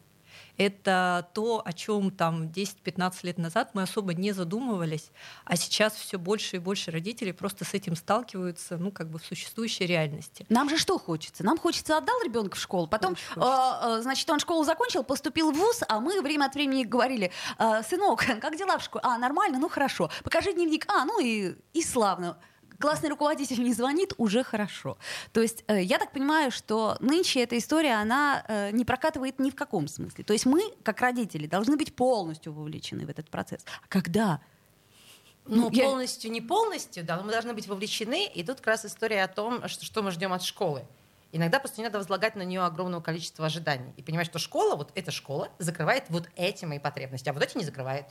Это 0.57 1.30
то, 1.33 1.62
о 1.63 1.74
чем 1.74 2.12
там 2.12 2.48
10-15 2.48 3.13
лет 3.24 3.38
назад 3.38 3.71
мы 3.74 3.83
особо 3.83 4.13
не 4.13 4.31
задумывались, 4.31 5.12
а 5.45 5.56
сейчас 5.56 5.94
все 5.95 6.18
больше 6.18 6.57
и 6.57 6.59
больше 6.59 6.92
родителей 6.92 7.31
просто 7.31 7.65
с 7.65 7.74
этим 7.74 7.95
сталкиваются, 7.95 8.77
ну, 8.77 8.92
как 8.92 9.09
бы 9.09 9.19
в 9.19 9.25
существующей 9.25 9.86
реальности. 9.86 10.45
Нам 10.50 10.69
же 10.69 10.77
что 10.77 10.98
хочется? 10.98 11.44
Нам 11.44 11.57
хочется 11.57 11.98
отдал 11.98 12.21
ребенка 12.24 12.56
в 12.57 12.59
школу, 12.59 12.88
потом, 12.88 13.15
э, 13.36 14.00
значит, 14.01 14.30
он 14.30 14.39
школу 14.39 14.63
закончил, 14.63 15.04
поступил 15.04 15.51
в 15.51 15.56
ВУЗ, 15.56 15.83
а 15.88 16.00
мы 16.00 16.21
время 16.21 16.45
от 16.45 16.56
времени 16.56 16.83
говорили, 16.83 17.31
э, 17.57 17.83
сынок, 17.83 18.25
как 18.42 18.57
дела 18.57 18.77
в 18.77 18.83
школе? 18.83 19.03
А, 19.05 19.17
нормально, 19.17 19.60
ну 19.60 19.70
хорошо. 19.70 20.10
Покажи 20.24 20.53
дневник. 20.53 20.86
А, 20.91 21.05
ну 21.05 21.20
и, 21.20 21.55
и 21.74 21.84
славно 21.84 22.38
классный 22.79 23.10
руководитель 23.10 23.63
не 23.63 23.74
звонит, 23.74 24.13
уже 24.17 24.43
хорошо. 24.43 24.98
То 25.34 25.41
есть 25.41 25.63
э, 25.67 25.81
я 25.81 25.98
так 25.98 26.12
понимаю, 26.12 26.51
что 26.51 26.98
нынче 27.00 27.43
эта 27.43 27.57
история, 27.57 27.96
она 27.96 28.43
э, 28.48 28.72
не 28.72 28.86
прокатывает 28.86 29.39
ни 29.39 29.50
в 29.50 29.55
каком 29.55 29.88
смысле. 29.88 30.24
То 30.24 30.34
есть 30.34 30.46
мы, 30.46 30.62
как 30.84 31.01
родители, 31.01 31.48
должны 31.48 31.77
быть 31.77 31.96
полностью 31.96 32.53
вовлечены 32.53 33.05
в 33.05 33.10
этот 33.10 33.29
процесс. 33.29 33.65
А 33.84 33.88
когда? 33.88 34.41
Ну, 35.46 35.69
я... 35.72 35.86
полностью, 35.86 36.31
не 36.31 36.41
полностью, 36.41 37.03
да, 37.03 37.17
но 37.17 37.24
мы 37.24 37.31
должны 37.31 37.53
быть 37.53 37.67
вовлечены. 37.67 38.25
И 38.27 38.43
тут 38.43 38.57
как 38.57 38.67
раз 38.67 38.86
история 38.86 39.24
о 39.24 39.27
том, 39.27 39.67
что, 39.67 39.86
что 39.86 40.03
мы 40.03 40.12
ждем 40.12 40.34
от 40.34 40.43
школы. 40.43 40.84
Иногда 41.31 41.60
просто 41.60 41.81
не 41.81 41.86
надо 41.86 41.98
возлагать 41.98 42.36
на 42.36 42.43
нее 42.43 42.62
огромного 42.62 43.01
количества 43.01 43.46
ожиданий. 43.46 43.93
И 43.98 44.01
понимать, 44.01 44.27
что 44.27 44.39
школа, 44.39 44.75
вот 44.75 44.91
эта 44.96 45.12
школа, 45.12 45.50
закрывает 45.60 46.05
вот 46.10 46.29
эти 46.36 46.65
мои 46.65 46.79
потребности, 46.79 47.29
а 47.29 47.34
вот 47.34 47.43
эти 47.43 47.57
не 47.57 47.65
закрывает. 47.65 48.05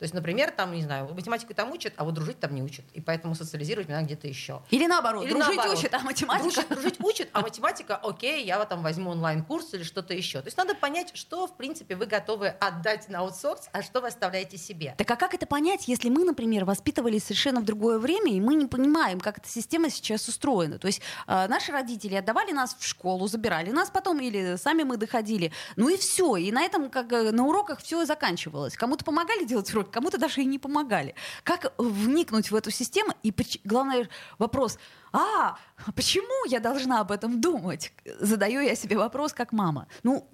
То 0.00 0.04
есть, 0.04 0.14
например, 0.14 0.50
там, 0.50 0.72
не 0.72 0.82
знаю, 0.82 1.12
математику 1.12 1.52
там 1.52 1.70
учат, 1.72 1.92
а 1.98 2.04
вот 2.04 2.14
дружить 2.14 2.40
там 2.40 2.54
не 2.54 2.62
учат. 2.62 2.86
И 2.94 3.02
поэтому 3.02 3.34
социализировать 3.34 3.86
меня 3.86 4.00
где-то 4.00 4.26
еще. 4.26 4.62
Или 4.70 4.86
наоборот, 4.86 5.24
или 5.24 5.32
дружить 5.34 5.56
наоборот. 5.56 5.78
учат, 5.78 5.92
а 5.92 5.98
математика... 6.00 6.42
Дружить, 6.42 6.68
дружить 6.70 7.00
учат, 7.00 7.28
а 7.34 7.42
математика, 7.42 7.96
окей, 7.96 8.46
я 8.46 8.58
вот 8.58 8.70
там 8.70 8.82
возьму 8.82 9.10
онлайн-курс 9.10 9.74
или 9.74 9.82
что-то 9.82 10.14
еще. 10.14 10.40
То 10.40 10.46
есть 10.46 10.56
надо 10.56 10.74
понять, 10.74 11.10
что, 11.14 11.46
в 11.46 11.54
принципе, 11.54 11.96
вы 11.96 12.06
готовы 12.06 12.48
отдать 12.48 13.10
на 13.10 13.18
аутсорс, 13.18 13.68
а 13.72 13.82
что 13.82 14.00
вы 14.00 14.08
оставляете 14.08 14.56
себе. 14.56 14.94
Так 14.96 15.10
а 15.10 15.16
как 15.16 15.34
это 15.34 15.44
понять, 15.44 15.86
если 15.86 16.08
мы, 16.08 16.24
например, 16.24 16.64
воспитывались 16.64 17.24
совершенно 17.24 17.60
в 17.60 17.66
другое 17.66 17.98
время, 17.98 18.32
и 18.32 18.40
мы 18.40 18.54
не 18.54 18.64
понимаем, 18.64 19.20
как 19.20 19.36
эта 19.36 19.48
система 19.50 19.90
сейчас 19.90 20.26
устроена? 20.28 20.78
То 20.78 20.86
есть 20.86 21.02
э, 21.26 21.46
наши 21.46 21.72
родители 21.72 22.14
отдавали 22.14 22.52
нас 22.52 22.74
в 22.78 22.86
школу, 22.86 23.26
забирали 23.26 23.70
нас 23.70 23.90
потом, 23.90 24.18
или 24.20 24.56
сами 24.56 24.82
мы 24.82 24.96
доходили. 24.96 25.52
Ну 25.76 25.90
и 25.90 25.98
все. 25.98 26.36
И 26.36 26.50
на 26.52 26.62
этом, 26.62 26.88
как 26.88 27.10
на 27.10 27.44
уроках, 27.44 27.82
все 27.82 28.06
заканчивалось. 28.06 28.76
Кому-то 28.76 29.04
помогали 29.04 29.44
делать 29.44 29.70
уроки, 29.74 29.89
кому-то 29.90 30.18
даже 30.18 30.42
и 30.42 30.44
не 30.44 30.58
помогали. 30.58 31.14
Как 31.44 31.72
вникнуть 31.78 32.50
в 32.50 32.54
эту 32.54 32.70
систему? 32.70 33.12
И 33.22 33.32
главный 33.64 34.08
вопрос, 34.38 34.78
а, 35.12 35.56
почему 35.94 36.46
я 36.48 36.60
должна 36.60 37.00
об 37.00 37.10
этом 37.12 37.40
думать? 37.40 37.92
Задаю 38.20 38.60
я 38.60 38.74
себе 38.74 38.96
вопрос 38.96 39.32
как 39.32 39.52
мама. 39.52 39.86
Ну, 40.02 40.28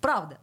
правда. 0.00 0.38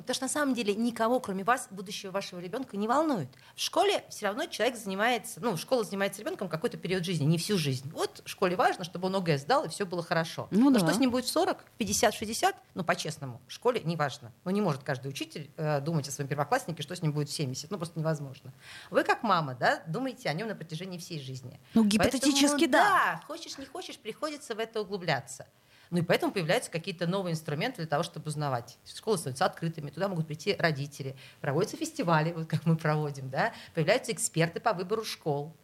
Ну, 0.00 0.02
потому 0.02 0.14
что 0.14 0.24
на 0.24 0.30
самом 0.30 0.54
деле 0.54 0.74
никого, 0.74 1.20
кроме 1.20 1.44
вас, 1.44 1.68
будущего 1.70 2.10
вашего 2.10 2.40
ребенка 2.40 2.78
не 2.78 2.88
волнует. 2.88 3.28
В 3.54 3.60
школе 3.60 4.02
все 4.08 4.28
равно 4.28 4.46
человек 4.46 4.78
занимается, 4.78 5.40
ну, 5.42 5.58
школа 5.58 5.84
занимается 5.84 6.22
ребенком 6.22 6.48
какой-то 6.48 6.78
период 6.78 7.04
жизни, 7.04 7.26
не 7.26 7.36
всю 7.36 7.58
жизнь. 7.58 7.90
Вот 7.92 8.22
в 8.24 8.28
школе 8.30 8.56
важно, 8.56 8.84
чтобы 8.84 9.08
он 9.08 9.16
ОГЭ 9.16 9.36
сдал, 9.36 9.66
и 9.66 9.68
все 9.68 9.84
было 9.84 10.02
хорошо. 10.02 10.48
Ну, 10.52 10.70
Но 10.70 10.78
да. 10.78 10.86
что 10.86 10.94
с 10.94 10.98
ним 10.98 11.10
будет 11.10 11.26
в 11.26 11.28
40, 11.28 11.62
50, 11.76 12.14
60, 12.14 12.56
ну, 12.74 12.82
по-честному, 12.82 13.42
в 13.46 13.52
школе 13.52 13.82
не 13.84 13.96
важно. 13.96 14.32
Ну, 14.46 14.50
не 14.52 14.62
может 14.62 14.84
каждый 14.84 15.08
учитель 15.08 15.50
э, 15.58 15.82
думать 15.82 16.08
о 16.08 16.12
своем 16.12 16.28
первокласснике, 16.28 16.82
что 16.82 16.96
с 16.96 17.02
ним 17.02 17.12
будет 17.12 17.28
в 17.28 17.32
70. 17.34 17.70
Ну, 17.70 17.76
просто 17.76 17.98
невозможно. 17.98 18.54
Вы, 18.88 19.04
как 19.04 19.22
мама, 19.22 19.54
да, 19.54 19.82
думаете 19.86 20.30
о 20.30 20.32
нем 20.32 20.48
на 20.48 20.54
протяжении 20.54 20.96
всей 20.96 21.20
жизни. 21.20 21.60
Ну, 21.74 21.84
гипотетически, 21.84 22.66
Поэтому, 22.66 22.72
да. 22.72 22.88
Да, 22.88 23.22
хочешь, 23.26 23.58
не 23.58 23.66
хочешь, 23.66 23.98
приходится 23.98 24.54
в 24.54 24.60
это 24.60 24.80
углубляться. 24.80 25.46
Ну 25.90 25.98
и 25.98 26.02
поэтому 26.02 26.32
появляются 26.32 26.70
какие-то 26.70 27.06
новые 27.06 27.32
инструменты 27.32 27.78
для 27.78 27.86
того, 27.86 28.02
чтобы 28.04 28.28
узнавать. 28.28 28.78
Школы 28.86 29.18
становятся 29.18 29.44
открытыми, 29.44 29.90
туда 29.90 30.08
могут 30.08 30.26
прийти 30.26 30.54
родители, 30.56 31.16
проводятся 31.40 31.76
фестивали, 31.76 32.32
вот 32.32 32.46
как 32.46 32.64
мы 32.64 32.76
проводим, 32.76 33.28
да? 33.28 33.52
появляются 33.74 34.12
эксперты 34.12 34.60
по 34.60 34.72
выбору 34.72 35.04
школ. 35.04 35.56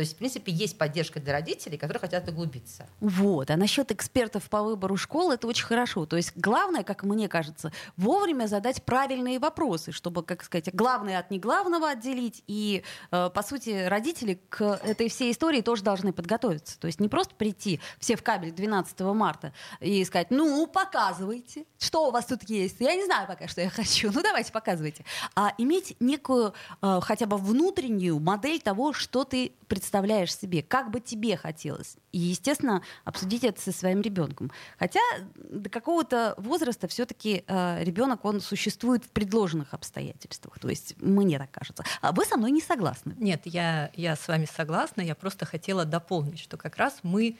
То 0.00 0.02
есть, 0.02 0.14
в 0.14 0.16
принципе, 0.16 0.50
есть 0.50 0.78
поддержка 0.78 1.20
для 1.20 1.34
родителей, 1.34 1.76
которые 1.76 2.00
хотят 2.00 2.26
углубиться. 2.26 2.86
Вот. 3.00 3.50
А 3.50 3.58
насчет 3.58 3.92
экспертов 3.92 4.48
по 4.48 4.62
выбору 4.62 4.96
школы 4.96 5.34
это 5.34 5.46
очень 5.46 5.66
хорошо. 5.66 6.06
То 6.06 6.16
есть 6.16 6.32
главное, 6.36 6.84
как 6.84 7.02
мне 7.02 7.28
кажется, 7.28 7.70
вовремя 7.98 8.46
задать 8.46 8.82
правильные 8.82 9.38
вопросы, 9.38 9.92
чтобы, 9.92 10.22
как 10.22 10.42
сказать, 10.42 10.74
главное 10.74 11.18
от 11.18 11.30
неглавного 11.30 11.90
отделить. 11.90 12.42
И, 12.46 12.82
э, 13.10 13.28
по 13.28 13.42
сути, 13.42 13.88
родители 13.88 14.40
к 14.48 14.80
этой 14.82 15.10
всей 15.10 15.32
истории 15.32 15.60
тоже 15.60 15.82
должны 15.82 16.14
подготовиться. 16.14 16.80
То 16.80 16.86
есть 16.86 16.98
не 16.98 17.10
просто 17.10 17.34
прийти 17.34 17.78
все 17.98 18.16
в 18.16 18.22
кабель 18.22 18.52
12 18.52 19.00
марта 19.12 19.52
и 19.80 20.02
сказать, 20.06 20.30
ну, 20.30 20.66
показывайте, 20.66 21.66
что 21.78 22.08
у 22.08 22.10
вас 22.10 22.24
тут 22.24 22.44
есть. 22.44 22.76
Я 22.80 22.94
не 22.94 23.04
знаю 23.04 23.26
пока, 23.28 23.48
что 23.48 23.60
я 23.60 23.68
хочу. 23.68 24.10
Ну, 24.14 24.22
давайте, 24.22 24.50
показывайте. 24.50 25.04
А 25.36 25.52
иметь 25.58 25.94
некую 26.00 26.54
э, 26.80 27.00
хотя 27.02 27.26
бы 27.26 27.36
внутреннюю 27.36 28.18
модель 28.18 28.62
того, 28.62 28.94
что 28.94 29.24
ты 29.24 29.52
представляешь 29.68 29.89
себе, 29.90 30.62
как 30.62 30.90
бы 30.90 31.00
тебе 31.00 31.36
хотелось. 31.36 31.96
И, 32.12 32.18
естественно, 32.18 32.82
обсудить 33.04 33.44
это 33.44 33.60
со 33.60 33.72
своим 33.72 34.00
ребенком. 34.00 34.50
Хотя 34.78 35.00
до 35.34 35.68
какого-то 35.68 36.34
возраста 36.38 36.88
все-таки 36.88 37.44
э, 37.46 37.84
ребенок, 37.84 38.24
он 38.24 38.40
существует 38.40 39.04
в 39.04 39.10
предложенных 39.10 39.74
обстоятельствах. 39.74 40.58
То 40.58 40.68
есть 40.68 40.94
мне 41.00 41.38
так 41.38 41.50
кажется. 41.50 41.84
А 42.00 42.12
вы 42.12 42.24
со 42.24 42.36
мной 42.36 42.50
не 42.50 42.60
согласны? 42.60 43.14
Нет, 43.18 43.42
я, 43.44 43.90
я 43.94 44.16
с 44.16 44.28
вами 44.28 44.46
согласна. 44.46 45.02
Я 45.02 45.14
просто 45.14 45.46
хотела 45.46 45.84
дополнить, 45.84 46.38
что 46.38 46.56
как 46.56 46.76
раз 46.76 46.98
мы 47.02 47.36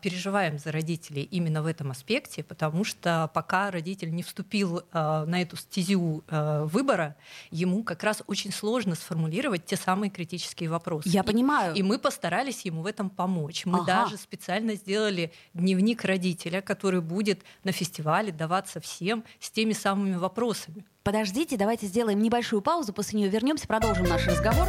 переживаем 0.00 0.58
за 0.58 0.72
родителей 0.72 1.22
именно 1.22 1.62
в 1.62 1.66
этом 1.66 1.90
аспекте, 1.90 2.42
потому 2.42 2.84
что 2.84 3.30
пока 3.34 3.70
родитель 3.70 4.14
не 4.14 4.22
вступил 4.22 4.82
а, 4.92 5.26
на 5.26 5.42
эту 5.42 5.56
стезю 5.56 6.24
а, 6.28 6.64
выбора, 6.64 7.16
ему 7.50 7.82
как 7.84 8.02
раз 8.02 8.22
очень 8.26 8.50
сложно 8.50 8.94
сформулировать 8.94 9.66
те 9.66 9.76
самые 9.76 10.10
критические 10.10 10.70
вопросы. 10.70 11.10
Я 11.10 11.22
понимаю. 11.22 11.74
И, 11.74 11.80
и 11.80 11.82
мы 11.82 11.98
постарались 11.98 12.62
ему 12.64 12.82
в 12.82 12.86
этом 12.86 13.10
помочь. 13.10 13.66
Мы 13.66 13.80
ага. 13.80 14.04
даже 14.04 14.16
специально 14.16 14.74
сделали 14.74 15.32
дневник 15.52 16.04
родителя, 16.04 16.62
который 16.62 17.00
будет 17.02 17.42
на 17.64 17.72
фестивале 17.72 18.32
даваться 18.32 18.80
всем 18.80 19.24
с 19.38 19.50
теми 19.50 19.74
самыми 19.74 20.16
вопросами. 20.16 20.86
Подождите, 21.02 21.56
давайте 21.56 21.86
сделаем 21.86 22.20
небольшую 22.20 22.62
паузу, 22.62 22.92
после 22.92 23.20
нее 23.20 23.28
вернемся, 23.30 23.66
продолжим 23.66 24.06
наш 24.06 24.26
разговор. 24.26 24.68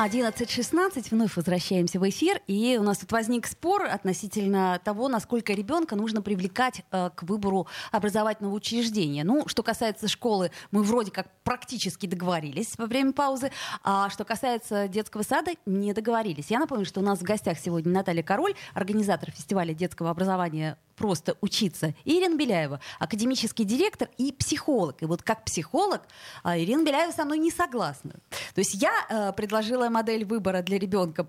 11.16, 0.00 1.08
вновь 1.10 1.36
возвращаемся 1.36 2.00
в 2.00 2.08
эфир, 2.08 2.40
и 2.46 2.78
у 2.80 2.82
нас 2.82 2.96
тут 2.96 3.12
возник 3.12 3.46
спор 3.46 3.84
относительно 3.84 4.80
того, 4.82 5.08
насколько 5.08 5.52
ребенка 5.52 5.94
нужно 5.94 6.22
привлекать 6.22 6.80
э, 6.90 7.10
к 7.14 7.22
выбору 7.24 7.66
образовательного 7.92 8.54
учреждения. 8.54 9.24
Ну, 9.24 9.46
что 9.46 9.62
касается 9.62 10.08
школы, 10.08 10.52
мы 10.70 10.84
вроде 10.84 11.10
как 11.10 11.26
практически 11.44 12.06
договорились 12.06 12.78
во 12.78 12.86
время 12.86 13.12
паузы, 13.12 13.52
а 13.84 14.08
что 14.08 14.24
касается 14.24 14.88
детского 14.88 15.22
сада, 15.22 15.50
не 15.66 15.92
договорились. 15.92 16.46
Я 16.50 16.60
напомню, 16.60 16.86
что 16.86 17.00
у 17.00 17.04
нас 17.04 17.18
в 17.18 17.22
гостях 17.22 17.58
сегодня 17.58 17.92
Наталья 17.92 18.22
Король, 18.22 18.54
организатор 18.72 19.30
фестиваля 19.30 19.74
детского 19.74 20.08
образования 20.08 20.78
просто 21.00 21.38
учиться. 21.40 21.94
Ирина 22.04 22.36
Беляева, 22.36 22.78
академический 22.98 23.64
директор 23.64 24.08
и 24.18 24.32
психолог. 24.32 25.02
И 25.02 25.06
вот 25.06 25.22
как 25.22 25.46
психолог 25.46 26.02
а, 26.42 26.58
Ирина 26.58 26.84
Беляева 26.84 27.10
со 27.10 27.24
мной 27.24 27.38
не 27.38 27.50
согласна. 27.50 28.12
То 28.54 28.58
есть 28.58 28.74
я 28.74 28.92
э, 29.08 29.32
предложила 29.32 29.88
модель 29.88 30.26
выбора 30.26 30.60
для 30.60 30.78
ребенка 30.78 31.26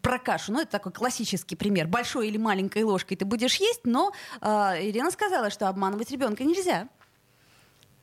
про 0.00 0.18
кашу. 0.18 0.52
Ну, 0.52 0.60
это 0.60 0.70
такой 0.70 0.92
классический 0.92 1.56
пример. 1.56 1.88
Большой 1.88 2.28
или 2.28 2.38
маленькой 2.38 2.84
ложкой 2.84 3.16
ты 3.16 3.26
будешь 3.26 3.56
есть, 3.56 3.82
но 3.84 4.12
э, 4.40 4.46
Ирина 4.80 5.10
сказала, 5.10 5.50
что 5.50 5.68
обманывать 5.68 6.10
ребенка 6.10 6.44
нельзя. 6.44 6.88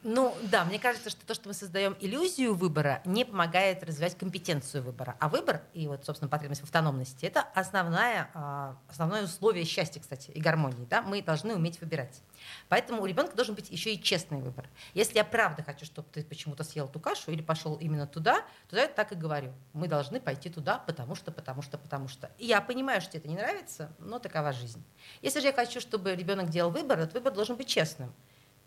Ну 0.02 0.34
да, 0.44 0.64
мне 0.64 0.80
кажется, 0.80 1.10
что 1.10 1.26
то, 1.26 1.34
что 1.34 1.50
мы 1.50 1.54
создаем 1.54 1.98
иллюзию 2.00 2.56
выбора, 2.56 3.02
не 3.04 3.26
помогает 3.26 3.84
развивать 3.84 4.18
компетенцию 4.18 4.82
выбора. 4.82 5.18
А 5.20 5.28
выбор 5.28 5.62
и 5.74 5.90
вот, 5.90 6.06
собственно, 6.06 6.30
потребность 6.30 6.62
в 6.62 6.64
автономности 6.64 7.26
это 7.26 7.42
основное, 7.54 8.30
а, 8.34 8.78
основное 8.88 9.26
условие 9.26 9.66
счастья, 9.66 10.00
кстати, 10.00 10.32
и 10.32 10.40
гармонии. 10.40 10.86
Да? 10.90 11.02
Мы 11.02 11.22
должны 11.22 11.54
уметь 11.54 11.82
выбирать. 11.82 12.22
Поэтому 12.70 13.02
у 13.02 13.06
ребенка 13.06 13.36
должен 13.36 13.56
быть 13.56 13.70
еще 13.72 13.94
и 13.94 14.02
честный 14.02 14.40
выбор. 14.40 14.70
Если 14.94 15.18
я 15.18 15.26
правда 15.26 15.64
хочу, 15.64 15.86
чтобы 15.86 16.08
ты 16.14 16.24
почему-то 16.24 16.64
съел 16.64 16.88
ту 16.88 17.02
кашу 17.02 17.32
или 17.32 17.42
пошел 17.42 17.76
именно 17.76 18.08
туда, 18.08 18.46
то 18.70 18.78
я 18.78 18.88
так 18.88 19.12
и 19.12 19.16
говорю. 19.16 19.52
Мы 19.74 19.90
должны 19.90 20.22
пойти 20.22 20.50
туда, 20.50 20.78
потому 20.78 21.16
что, 21.16 21.34
потому 21.34 21.62
что, 21.62 21.78
потому 21.78 22.08
что. 22.08 22.32
И 22.38 22.46
я 22.46 22.62
понимаю, 22.62 23.02
что 23.02 23.12
тебе 23.12 23.20
это 23.20 23.28
не 23.28 23.36
нравится, 23.36 23.92
но 24.00 24.20
такова 24.20 24.54
жизнь. 24.54 24.82
Если 25.22 25.42
же 25.42 25.48
я 25.48 25.54
хочу, 25.54 25.82
чтобы 25.82 26.16
ребенок 26.16 26.48
делал 26.48 26.72
выбор, 26.72 27.00
этот 27.00 27.16
выбор 27.16 27.34
должен 27.34 27.58
быть 27.58 27.68
честным. 27.68 28.14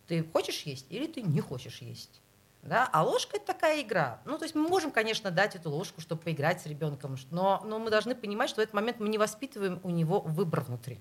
Ты 0.06 0.24
хочешь 0.32 0.62
есть 0.62 0.86
или 0.90 1.06
ты 1.06 1.22
не 1.22 1.40
хочешь 1.40 1.78
есть. 1.78 2.20
Да? 2.62 2.88
А 2.92 3.02
ложка 3.02 3.36
это 3.36 3.46
такая 3.46 3.82
игра. 3.82 4.20
Ну, 4.24 4.38
то 4.38 4.44
есть 4.44 4.54
мы 4.54 4.62
можем, 4.62 4.92
конечно, 4.92 5.30
дать 5.30 5.56
эту 5.56 5.70
ложку, 5.70 6.00
чтобы 6.00 6.22
поиграть 6.22 6.60
с 6.60 6.66
ребенком, 6.66 7.16
но, 7.30 7.60
но 7.64 7.78
мы 7.78 7.90
должны 7.90 8.14
понимать, 8.14 8.50
что 8.50 8.60
в 8.60 8.62
этот 8.62 8.74
момент 8.74 9.00
мы 9.00 9.08
не 9.08 9.18
воспитываем 9.18 9.80
у 9.82 9.90
него 9.90 10.20
выбор 10.20 10.60
внутри. 10.60 11.00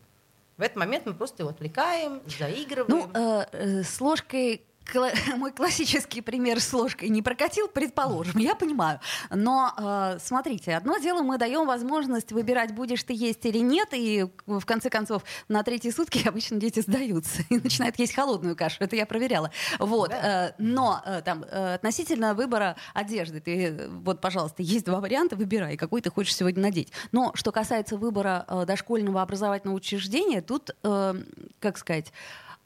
В 0.57 0.61
этот 0.61 0.77
момент 0.77 1.05
мы 1.05 1.13
просто 1.13 1.43
его 1.43 1.49
отвлекаем, 1.51 2.21
заигрываем. 2.37 2.87
Ну, 2.87 3.09
э, 3.13 3.45
э, 3.51 3.83
с 3.83 4.01
ложкой 4.01 4.65
мой 5.37 5.51
классический 5.51 6.21
пример 6.21 6.59
с 6.59 6.71
ложкой 6.73 7.09
не 7.09 7.21
прокатил, 7.21 7.67
предположим, 7.67 8.39
я 8.39 8.55
понимаю. 8.55 8.99
Но 9.29 9.73
э, 9.77 10.17
смотрите, 10.21 10.75
одно 10.75 10.97
дело 10.97 11.21
мы 11.21 11.37
даем 11.37 11.65
возможность 11.65 12.31
выбирать, 12.31 12.73
будешь 12.73 13.03
ты 13.03 13.13
есть 13.13 13.45
или 13.45 13.59
нет, 13.59 13.89
и 13.93 14.27
в 14.45 14.65
конце 14.65 14.89
концов 14.89 15.23
на 15.47 15.63
третьи 15.63 15.89
сутки 15.91 16.27
обычно 16.27 16.57
дети 16.57 16.79
сдаются 16.79 17.43
и 17.49 17.57
начинают 17.57 17.97
есть 17.99 18.13
холодную 18.13 18.55
кашу. 18.55 18.77
Это 18.79 18.95
я 18.95 19.05
проверяла. 19.05 19.51
Вот. 19.79 20.09
Да. 20.09 20.49
Э, 20.49 20.53
но 20.57 21.01
э, 21.05 21.21
там 21.23 21.43
э, 21.43 21.75
относительно 21.75 22.33
выбора 22.33 22.75
одежды, 22.93 23.39
ты 23.39 23.87
вот, 23.89 24.21
пожалуйста, 24.21 24.63
есть 24.63 24.85
два 24.85 24.99
варианта, 24.99 25.35
выбирай, 25.35 25.77
какой 25.77 26.01
ты 26.01 26.09
хочешь 26.09 26.35
сегодня 26.35 26.61
надеть. 26.61 26.91
Но 27.11 27.31
что 27.35 27.51
касается 27.51 27.97
выбора 27.97 28.45
э, 28.47 28.65
дошкольного 28.65 29.21
образовательного 29.21 29.77
учреждения, 29.77 30.41
тут, 30.41 30.75
э, 30.83 31.15
как 31.59 31.77
сказать 31.77 32.11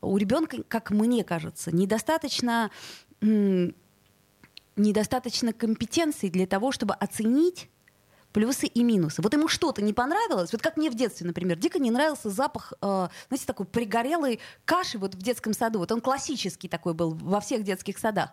у 0.05 0.17
ребенка, 0.17 0.63
как 0.67 0.91
мне 0.91 1.23
кажется, 1.23 1.75
недостаточно 1.75 2.71
недостаточно 4.75 5.53
компетенций 5.53 6.29
для 6.29 6.45
того, 6.45 6.71
чтобы 6.71 6.93
оценить 6.93 7.69
плюсы 8.35 8.67
и 8.67 8.83
минусы. 8.83 9.21
Вот 9.21 9.33
ему 9.33 9.47
что-то 9.47 9.81
не 9.81 9.93
понравилось, 9.93 10.51
вот 10.51 10.61
как 10.61 10.75
мне 10.75 10.89
в 10.91 10.93
детстве, 10.93 11.25
например, 11.25 11.57
дико 11.57 11.79
не 11.79 11.89
нравился 11.89 12.29
запах, 12.29 12.73
э, 12.81 13.07
знаете, 13.29 13.45
такой 13.45 13.65
пригорелой 13.65 14.41
каши 14.65 14.97
вот 14.97 15.15
в 15.15 15.21
детском 15.21 15.53
саду. 15.53 15.79
Вот 15.79 15.89
он 15.93 16.01
классический 16.01 16.67
такой 16.67 16.93
был 16.93 17.13
во 17.13 17.39
всех 17.39 17.63
детских 17.63 17.97
садах. 17.97 18.31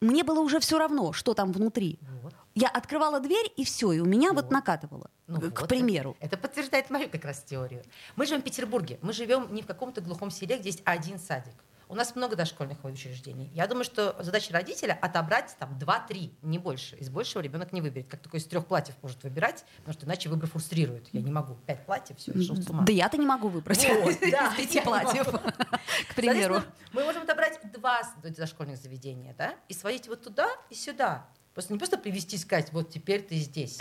Мне 0.00 0.24
было 0.24 0.40
уже 0.40 0.58
все 0.58 0.78
равно, 0.78 1.12
что 1.12 1.32
там 1.32 1.52
внутри. 1.52 2.00
Вот. 2.22 2.34
Я 2.56 2.68
открывала 2.68 3.20
дверь, 3.20 3.48
и 3.56 3.64
все, 3.64 3.92
и 3.92 4.00
у 4.00 4.04
меня 4.04 4.32
вот, 4.32 4.46
вот 4.46 4.50
накатывало. 4.50 5.10
Ну, 5.28 5.40
к 5.52 5.60
вот 5.60 5.68
примеру. 5.68 6.16
Это, 6.18 6.34
это 6.34 6.38
подтверждает 6.38 6.90
мою 6.90 7.08
как 7.08 7.24
раз 7.24 7.44
теорию. 7.44 7.84
Мы 8.16 8.26
живем 8.26 8.40
в 8.40 8.44
Петербурге. 8.44 8.98
Мы 9.00 9.12
живем 9.12 9.54
не 9.54 9.62
в 9.62 9.66
каком-то 9.66 10.00
глухом 10.00 10.32
селе, 10.32 10.58
где 10.58 10.70
есть 10.70 10.82
один 10.84 11.20
садик. 11.20 11.54
У 11.88 11.94
нас 11.94 12.16
много 12.16 12.34
дошкольных 12.34 12.84
учреждений. 12.84 13.48
Я 13.54 13.68
думаю, 13.68 13.84
что 13.84 14.16
задача 14.20 14.52
родителя 14.52 14.98
отобрать 15.00 15.54
там 15.58 15.78
2-3, 15.78 16.32
не 16.42 16.58
больше. 16.58 16.96
Из 16.96 17.08
большего 17.08 17.42
ребенок 17.42 17.72
не 17.72 17.80
выберет. 17.80 18.08
Как 18.08 18.20
только 18.20 18.38
из 18.38 18.44
трех 18.44 18.66
платьев 18.66 18.96
может 19.02 19.22
выбирать, 19.22 19.64
потому 19.78 19.94
что 19.94 20.06
иначе 20.06 20.28
выбор 20.28 20.48
фрустрирует. 20.48 21.08
Я 21.12 21.22
не 21.22 21.30
могу. 21.30 21.54
Пять 21.66 21.86
платьев, 21.86 22.18
все, 22.18 22.32
шел 22.42 22.56
с 22.56 22.68
ума. 22.68 22.82
Да 22.84 22.92
я-то 22.92 23.16
не 23.16 23.26
могу 23.26 23.48
выбрать 23.48 23.86
Вот, 23.88 24.16
да, 24.30 24.48
из 24.48 24.56
пяти 24.56 24.80
платьев, 24.80 25.28
к 26.08 26.14
примеру. 26.16 26.62
Мы 26.92 27.04
можем 27.04 27.22
отобрать 27.22 27.60
два 27.72 28.02
дошкольных 28.22 28.78
заведения, 28.78 29.34
да, 29.38 29.54
и 29.68 29.74
сводить 29.74 30.08
вот 30.08 30.22
туда 30.24 30.48
и 30.70 30.74
сюда. 30.74 31.28
Просто 31.56 31.72
не 31.72 31.78
просто 31.78 31.96
привести 31.96 32.36
и 32.36 32.38
сказать, 32.38 32.70
вот 32.74 32.90
теперь 32.90 33.22
ты 33.22 33.34
здесь. 33.36 33.78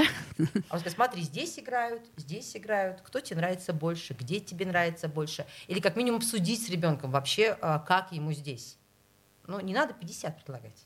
А 0.70 0.80
сказать, 0.80 0.94
смотри, 0.94 1.22
здесь 1.24 1.60
играют, 1.60 2.04
здесь 2.16 2.56
играют, 2.56 3.02
кто 3.02 3.20
тебе 3.20 3.36
нравится 3.36 3.74
больше, 3.74 4.14
где 4.18 4.40
тебе 4.40 4.66
нравится 4.66 5.10
больше. 5.10 5.46
Или 5.68 5.82
как 5.82 5.98
минимум 5.98 6.20
обсудить 6.20 6.66
с 6.66 6.70
ребенком 6.70 7.12
вообще, 7.12 7.58
а, 7.62 7.80
как 7.80 8.14
ему 8.14 8.32
здесь. 8.32 8.78
Ну, 9.46 9.60
не 9.60 9.74
надо 9.74 9.94
50 9.94 10.38
предлагать. 10.38 10.86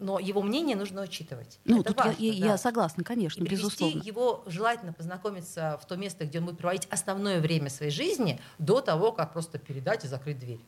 Но 0.00 0.18
его 0.18 0.42
мнение 0.42 0.74
нужно 0.74 1.02
учитывать. 1.02 1.60
Ну, 1.64 1.82
Это 1.82 1.90
тут 1.94 1.98
я- 1.98 2.04
важно, 2.10 2.20
я, 2.24 2.40
да. 2.40 2.46
я 2.48 2.58
согласна, 2.58 3.04
конечно, 3.04 3.40
И 3.40 3.46
привести 3.46 3.66
безусловно. 3.66 4.02
его 4.02 4.42
желательно 4.46 4.92
познакомиться 4.92 5.78
в 5.80 5.86
то 5.86 5.94
место, 5.94 6.24
где 6.24 6.40
он 6.40 6.46
будет 6.46 6.58
проводить 6.58 6.88
основное 6.90 7.40
время 7.40 7.70
своей 7.70 7.92
жизни, 7.92 8.40
до 8.58 8.80
того, 8.80 9.12
как 9.12 9.32
просто 9.32 9.58
передать 9.58 10.04
и 10.04 10.08
закрыть 10.08 10.40
дверь. 10.40 10.58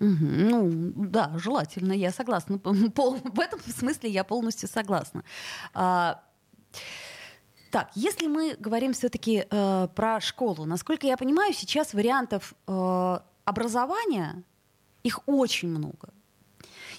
Ну, 0.00 0.92
да, 0.96 1.32
желательно, 1.36 1.92
я 1.92 2.10
согласна. 2.10 2.58
В 2.64 3.40
этом 3.40 3.60
смысле 3.60 4.10
я 4.10 4.24
полностью 4.24 4.68
согласна. 4.68 5.24
А, 5.74 6.22
так, 7.70 7.90
если 7.94 8.26
мы 8.26 8.56
говорим 8.58 8.92
все-таки 8.92 9.44
про 9.94 10.20
школу, 10.20 10.64
насколько 10.64 11.06
я 11.06 11.16
понимаю, 11.16 11.52
сейчас 11.52 11.94
вариантов 11.94 12.54
э, 12.66 13.18
образования 13.44 14.42
их 15.02 15.20
очень 15.26 15.68
много. 15.68 16.08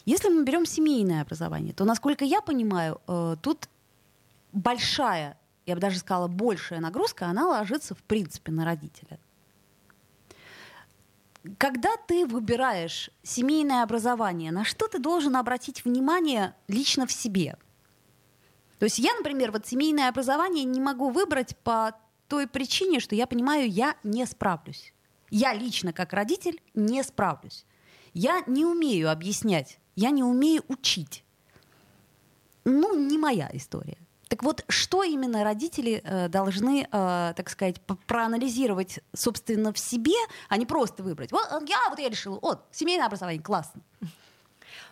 Если 0.05 0.29
мы 0.29 0.43
берем 0.43 0.65
семейное 0.65 1.21
образование, 1.21 1.73
то, 1.73 1.85
насколько 1.85 2.25
я 2.25 2.41
понимаю, 2.41 3.01
э, 3.07 3.35
тут 3.41 3.69
большая, 4.51 5.37
я 5.65 5.75
бы 5.75 5.81
даже 5.81 5.99
сказала, 5.99 6.27
большая 6.27 6.79
нагрузка, 6.79 7.27
она 7.27 7.47
ложится 7.47 7.93
в 7.93 8.01
принципе 8.03 8.51
на 8.51 8.65
родителя. 8.65 9.19
Когда 11.57 11.97
ты 12.07 12.27
выбираешь 12.27 13.09
семейное 13.23 13.81
образование, 13.81 14.51
на 14.51 14.63
что 14.63 14.87
ты 14.87 14.99
должен 14.99 15.35
обратить 15.35 15.83
внимание 15.83 16.55
лично 16.67 17.07
в 17.07 17.11
себе? 17.11 17.57
То 18.77 18.85
есть 18.85 18.99
я, 18.99 19.13
например, 19.15 19.51
вот 19.51 19.65
семейное 19.65 20.09
образование 20.09 20.65
не 20.65 20.79
могу 20.79 21.09
выбрать 21.09 21.57
по 21.57 21.93
той 22.27 22.47
причине, 22.47 22.99
что 22.99 23.15
я 23.15 23.25
понимаю, 23.25 23.69
я 23.69 23.95
не 24.03 24.25
справлюсь. 24.25 24.93
Я 25.31 25.53
лично, 25.53 25.93
как 25.93 26.13
родитель, 26.13 26.61
не 26.75 27.03
справлюсь. 27.03 27.65
Я 28.13 28.43
не 28.45 28.65
умею 28.65 29.11
объяснять, 29.11 29.79
я 29.95 30.11
не 30.11 30.23
умею 30.23 30.63
учить. 30.67 31.23
Ну, 32.65 32.95
не 32.95 33.17
моя 33.17 33.49
история. 33.53 33.97
Так 34.31 34.43
вот, 34.43 34.63
что 34.69 35.03
именно 35.03 35.43
родители 35.43 36.01
э, 36.05 36.29
должны, 36.29 36.87
э, 36.89 37.33
так 37.35 37.49
сказать, 37.49 37.81
проанализировать, 38.07 39.01
собственно, 39.13 39.73
в 39.73 39.77
себе, 39.77 40.15
а 40.47 40.55
не 40.55 40.65
просто 40.65 41.03
выбрать. 41.03 41.33
Вот 41.33 41.45
э, 41.51 41.59
я, 41.67 41.89
вот 41.89 41.99
я 41.99 42.07
решила, 42.07 42.39
вот, 42.41 42.63
семейное 42.71 43.07
образование, 43.07 43.43
классно. 43.43 43.81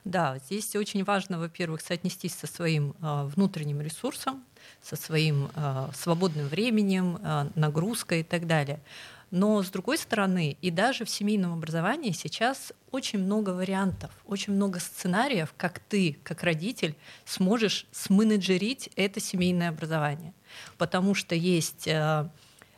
Да, 0.03 0.39
здесь 0.39 0.75
очень 0.75 1.05
важно, 1.05 1.39
во-первых, 1.39 1.79
соотнестись 1.79 2.36
со 2.36 2.48
своим 2.48 2.96
э, 3.01 3.29
внутренним 3.34 3.79
ресурсом, 3.79 4.43
со 4.81 4.98
своим 4.98 5.50
э, 5.55 5.88
свободным 5.93 6.50
временем, 6.50 7.17
э, 7.24 7.48
нагрузкой 7.55 8.19
и 8.19 8.24
так 8.24 8.46
далее. 8.46 8.81
Но 9.31 9.62
с 9.62 9.69
другой 9.69 9.98
стороны, 9.98 10.57
и 10.62 10.71
даже 10.71 11.05
в 11.05 11.09
семейном 11.09 11.53
образовании 11.53 12.12
сейчас 12.12 12.74
очень 12.91 13.19
много 13.19 13.51
вариантов, 13.51 14.12
очень 14.25 14.53
много 14.53 14.79
сценариев, 14.79 15.53
как 15.55 15.79
ты, 15.79 16.17
как 16.24 16.43
родитель, 16.43 16.95
сможешь 17.25 17.86
сменеджерить 17.91 18.89
это 18.95 19.19
семейное 19.19 19.69
образование. 19.69 20.33
Потому 20.77 21.13
что 21.13 21.36
есть 21.36 21.88
э, 21.88 22.29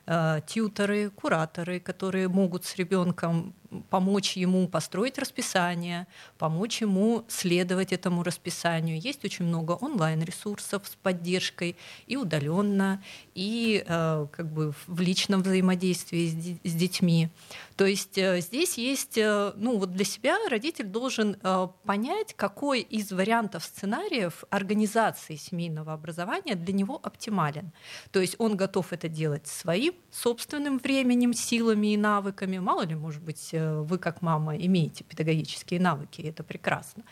э, 0.05 0.41
тьюторы, 0.45 1.09
кураторы, 1.09 1.79
которые 1.79 2.27
могут 2.27 2.65
с 2.65 2.75
ребенком 2.75 3.53
помочь 3.89 4.37
ему 4.37 4.67
построить 4.67 5.17
расписание, 5.17 6.07
помочь 6.37 6.81
ему 6.81 7.23
следовать 7.27 7.93
этому 7.93 8.23
расписанию. 8.23 8.99
Есть 8.99 9.23
очень 9.25 9.45
много 9.45 9.73
онлайн-ресурсов 9.73 10.83
с 10.85 10.95
поддержкой 10.95 11.75
и 12.07 12.17
удаленно, 12.17 13.03
и 13.33 13.83
э, 13.87 14.27
как 14.31 14.51
бы 14.51 14.73
в 14.87 14.99
личном 14.99 15.41
взаимодействии 15.41 16.59
с, 16.63 16.71
с 16.71 16.73
детьми. 16.73 17.29
То 17.77 17.85
есть 17.85 18.17
э, 18.17 18.41
здесь 18.41 18.77
есть, 18.77 19.17
э, 19.17 19.53
ну 19.55 19.77
вот 19.77 19.93
для 19.93 20.05
себя 20.05 20.37
родитель 20.49 20.85
должен 20.85 21.37
э, 21.41 21.67
понять, 21.85 22.33
какой 22.35 22.81
из 22.81 23.11
вариантов 23.11 23.63
сценариев 23.63 24.43
организации 24.49 25.35
семейного 25.35 25.93
образования 25.93 26.55
для 26.55 26.73
него 26.73 26.99
оптимален. 27.01 27.71
То 28.11 28.19
есть 28.19 28.35
он 28.37 28.57
готов 28.57 28.93
это 28.93 29.07
делать 29.07 29.47
своим 29.47 29.93
собственным 30.11 30.77
временем, 30.77 31.33
силами 31.33 31.93
и 31.93 31.97
навыками. 31.97 32.59
Мало 32.59 32.83
ли, 32.83 32.95
может 32.95 33.23
быть, 33.23 33.49
э, 33.53 33.60
вы 33.61 33.97
как 33.97 34.21
мама 34.21 34.55
имеете 34.57 35.03
педагогические 35.03 35.79
навыки, 35.79 36.21
это 36.21 36.43
прекрасно. 36.43 37.03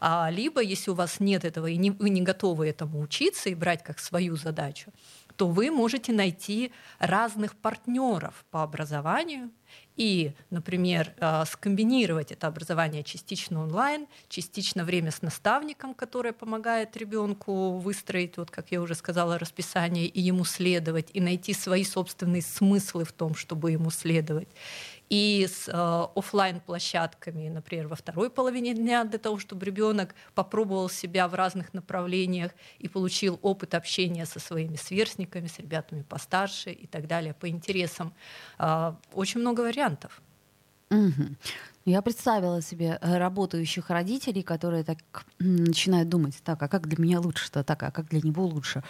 А, 0.00 0.28
либо, 0.30 0.60
если 0.60 0.90
у 0.90 0.94
вас 0.94 1.20
нет 1.20 1.44
этого 1.44 1.66
и 1.66 1.76
не, 1.76 1.90
вы 1.90 2.10
не 2.10 2.22
готовы 2.22 2.68
этому 2.68 3.00
учиться 3.00 3.48
и 3.48 3.54
брать 3.54 3.82
как 3.82 3.98
свою 3.98 4.36
задачу, 4.36 4.92
то 5.36 5.48
вы 5.48 5.70
можете 5.70 6.12
найти 6.12 6.72
разных 6.98 7.56
партнеров 7.56 8.44
по 8.50 8.62
образованию 8.62 9.50
и, 9.96 10.32
например, 10.50 11.12
э, 11.18 11.44
скомбинировать 11.46 12.32
это 12.32 12.46
образование 12.46 13.02
частично 13.02 13.62
онлайн, 13.62 14.06
частично 14.28 14.84
время 14.84 15.10
с 15.10 15.22
наставником, 15.22 15.94
которое 15.94 16.32
помогает 16.32 16.96
ребенку 16.96 17.78
выстроить, 17.78 18.36
вот 18.38 18.50
как 18.50 18.70
я 18.72 18.80
уже 18.80 18.94
сказала, 18.94 19.38
расписание 19.38 20.06
и 20.06 20.20
ему 20.20 20.44
следовать, 20.44 21.10
и 21.12 21.20
найти 21.20 21.52
свои 21.52 21.84
собственные 21.84 22.42
смыслы 22.42 23.04
в 23.04 23.12
том, 23.12 23.34
чтобы 23.34 23.72
ему 23.72 23.90
следовать 23.90 24.48
и 25.12 25.46
с 25.46 25.68
э, 25.68 26.06
офлайн 26.16 26.60
площадками, 26.60 27.50
например, 27.50 27.86
во 27.86 27.96
второй 27.96 28.30
половине 28.30 28.72
дня 28.72 29.04
для 29.04 29.18
того, 29.18 29.38
чтобы 29.38 29.66
ребенок 29.66 30.14
попробовал 30.34 30.88
себя 30.88 31.28
в 31.28 31.34
разных 31.34 31.74
направлениях 31.74 32.52
и 32.78 32.88
получил 32.88 33.38
опыт 33.42 33.74
общения 33.74 34.24
со 34.24 34.40
своими 34.40 34.76
сверстниками, 34.76 35.48
с 35.48 35.58
ребятами 35.58 36.00
постарше 36.00 36.70
и 36.70 36.86
так 36.86 37.06
далее 37.06 37.34
по 37.34 37.46
интересам. 37.46 38.14
Э, 38.58 38.94
очень 39.12 39.40
много 39.40 39.60
вариантов. 39.60 40.22
Мгм. 40.88 41.36
Я 41.84 42.00
представила 42.00 42.62
себе 42.62 42.98
э, 42.98 43.18
работающих 43.18 43.90
родителей, 43.90 44.42
которые 44.42 44.82
так 44.82 44.98
начинают 45.38 46.08
думать, 46.08 46.40
так, 46.42 46.62
а 46.62 46.68
как 46.68 46.88
для 46.88 47.04
меня 47.04 47.20
лучше-то, 47.20 47.62
так, 47.62 47.82
а 47.82 47.90
как 47.90 48.08
для 48.08 48.22
него 48.22 48.46
лучше? 48.46 48.82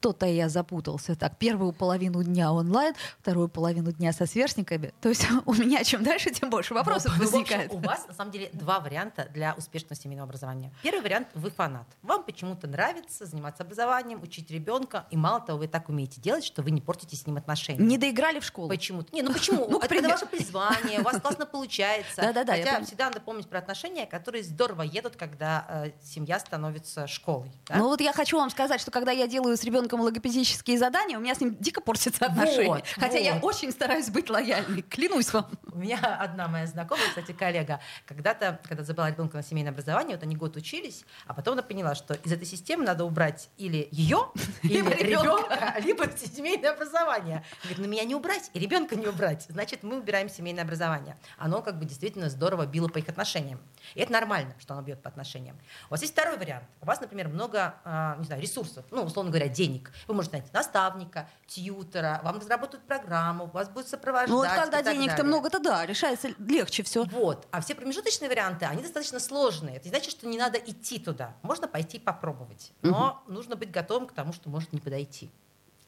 Что-то 0.00 0.24
я 0.24 0.48
запутался. 0.48 1.14
Так, 1.14 1.36
первую 1.36 1.72
половину 1.72 2.24
дня 2.24 2.54
онлайн, 2.54 2.94
вторую 3.20 3.50
половину 3.50 3.92
дня 3.92 4.14
со 4.14 4.24
сверстниками. 4.24 4.94
То 5.02 5.10
есть 5.10 5.26
у 5.44 5.52
меня 5.52 5.84
чем 5.84 6.02
дальше, 6.02 6.30
тем 6.30 6.48
больше 6.48 6.72
вопросов 6.72 7.12
Ну, 7.18 7.24
в 7.24 7.28
общем, 7.28 7.40
возникает. 7.42 7.74
у 7.74 7.76
вас, 7.80 8.08
на 8.08 8.14
самом 8.14 8.30
деле, 8.30 8.48
два 8.54 8.80
варианта 8.80 9.28
для 9.34 9.52
успешного 9.58 9.94
семейного 9.94 10.26
образования. 10.26 10.72
Первый 10.82 11.02
вариант– 11.02 11.28
вы 11.34 11.50
фанат. 11.50 11.84
Вам 12.00 12.22
почему-то 12.22 12.66
нравится 12.66 13.26
заниматься 13.26 13.62
образованием, 13.62 14.22
учить 14.22 14.50
ребенка, 14.50 15.04
и 15.10 15.18
мало 15.18 15.38
того, 15.42 15.58
вы 15.58 15.68
так 15.68 15.90
умеете 15.90 16.18
делать, 16.18 16.46
что 16.46 16.62
вы 16.62 16.70
не 16.70 16.80
портите 16.80 17.14
с 17.14 17.26
ним 17.26 17.36
отношения. 17.36 17.84
Не 17.84 17.98
доиграли 17.98 18.40
в 18.40 18.44
школу. 18.46 18.70
Почему-то. 18.70 19.14
Не, 19.14 19.20
ну 19.20 19.32
почему? 19.34 19.68
Ну, 19.68 19.80
это 19.80 20.08
ваше 20.08 20.24
призвание, 20.24 21.00
у 21.00 21.02
вас 21.02 21.20
классно 21.20 21.44
получается. 21.70 22.22
Да-да-да, 22.22 22.54
Хотя 22.54 22.82
всегда 22.84 23.08
надо 23.08 23.20
помнить 23.20 23.48
про 23.48 23.58
отношения, 23.58 24.06
которые 24.06 24.44
здорово 24.44 24.80
едут, 24.80 25.16
когда 25.16 25.66
э, 25.68 25.90
семья 26.02 26.38
становится 26.40 27.06
школой. 27.06 27.52
Ну 27.68 27.88
вот 27.88 28.00
я 28.00 28.14
хочу 28.14 28.38
вам 28.38 28.48
сказать, 28.48 28.80
что 28.80 28.90
когда 28.90 29.12
я 29.12 29.26
делаю 29.28 29.58
с 29.58 29.62
ребенком 29.62 29.89
логопедические 29.98 30.78
задания, 30.78 31.18
у 31.18 31.20
меня 31.20 31.34
с 31.34 31.40
ним 31.40 31.56
дико 31.58 31.80
портятся 31.80 32.26
отношения. 32.26 32.68
Вот, 32.68 32.84
Хотя 32.96 33.18
я 33.18 33.34
вот. 33.34 33.44
очень 33.44 33.72
стараюсь 33.72 34.08
быть 34.10 34.30
лояльной, 34.30 34.82
клянусь 34.82 35.32
вам. 35.32 35.50
У 35.72 35.78
меня 35.78 35.98
одна 35.98 36.48
моя 36.48 36.66
знакомая, 36.66 37.08
кстати, 37.08 37.32
коллега, 37.32 37.80
когда-то, 38.06 38.60
когда 38.68 38.84
забрала 38.84 39.10
ребенка 39.10 39.36
на 39.36 39.42
семейное 39.42 39.72
образование, 39.72 40.16
вот 40.16 40.22
они 40.22 40.36
год 40.36 40.56
учились, 40.56 41.04
а 41.26 41.34
потом 41.34 41.54
она 41.54 41.62
поняла, 41.62 41.94
что 41.94 42.14
из 42.14 42.32
этой 42.32 42.46
системы 42.46 42.84
надо 42.84 43.04
убрать 43.04 43.50
или 43.56 43.88
ее, 43.90 44.28
или 44.62 44.78
ребенка, 45.02 45.76
либо 45.80 46.06
семейное 46.16 46.72
образование. 46.72 47.44
Говорит, 47.62 47.78
ну 47.78 47.88
меня 47.88 48.04
не 48.04 48.14
убрать, 48.14 48.50
и 48.52 48.58
ребенка 48.58 48.96
не 48.96 49.06
убрать. 49.06 49.46
Значит, 49.48 49.82
мы 49.82 49.98
убираем 49.98 50.28
семейное 50.28 50.64
образование. 50.64 51.16
Оно 51.38 51.62
как 51.62 51.78
бы 51.78 51.84
действительно 51.84 52.28
здорово 52.28 52.66
било 52.66 52.88
по 52.88 52.98
их 52.98 53.08
отношениям. 53.08 53.60
И 53.94 54.00
это 54.00 54.12
нормально, 54.12 54.54
что 54.58 54.74
оно 54.74 54.82
бьет 54.82 55.02
по 55.02 55.08
отношениям. 55.08 55.58
У 55.88 55.90
вас 55.92 56.00
есть 56.00 56.12
второй 56.12 56.36
вариант. 56.36 56.64
У 56.80 56.86
вас, 56.86 57.00
например, 57.00 57.28
много, 57.28 57.74
а, 57.84 58.16
не 58.18 58.24
знаю, 58.24 58.40
ресурсов, 58.42 58.84
ну, 58.90 59.02
условно 59.02 59.30
говоря, 59.30 59.48
денег. 59.48 59.92
Вы 60.06 60.14
можете 60.14 60.36
найти 60.38 60.50
наставника, 60.52 61.28
тьютера, 61.46 62.20
вам 62.22 62.38
разработают 62.38 62.86
программу, 62.86 63.46
вас 63.46 63.68
будет 63.68 63.88
сопровождать. 63.88 64.30
Ну 64.30 64.36
вот 64.36 64.48
когда 64.48 64.82
денег-то 64.82 65.18
далее. 65.18 65.24
много, 65.24 65.50
то 65.50 65.58
да, 65.58 65.86
решается 65.86 66.28
легче 66.38 66.82
все. 66.82 67.04
Вот. 67.04 67.46
А 67.50 67.60
все 67.60 67.74
промежуточные 67.74 68.28
варианты, 68.28 68.64
они 68.66 68.82
достаточно 68.82 69.20
сложные. 69.20 69.76
Это 69.76 69.86
не 69.86 69.90
значит, 69.90 70.10
что 70.10 70.26
не 70.26 70.38
надо 70.38 70.58
идти 70.58 70.98
туда. 70.98 71.34
Можно 71.42 71.68
пойти 71.68 71.96
и 71.98 72.00
попробовать. 72.00 72.72
Но 72.82 73.22
нужно 73.26 73.56
быть 73.56 73.70
готовым 73.70 74.06
к 74.06 74.12
тому, 74.12 74.32
что 74.32 74.48
может 74.48 74.72
не 74.72 74.80
подойти. 74.80 75.30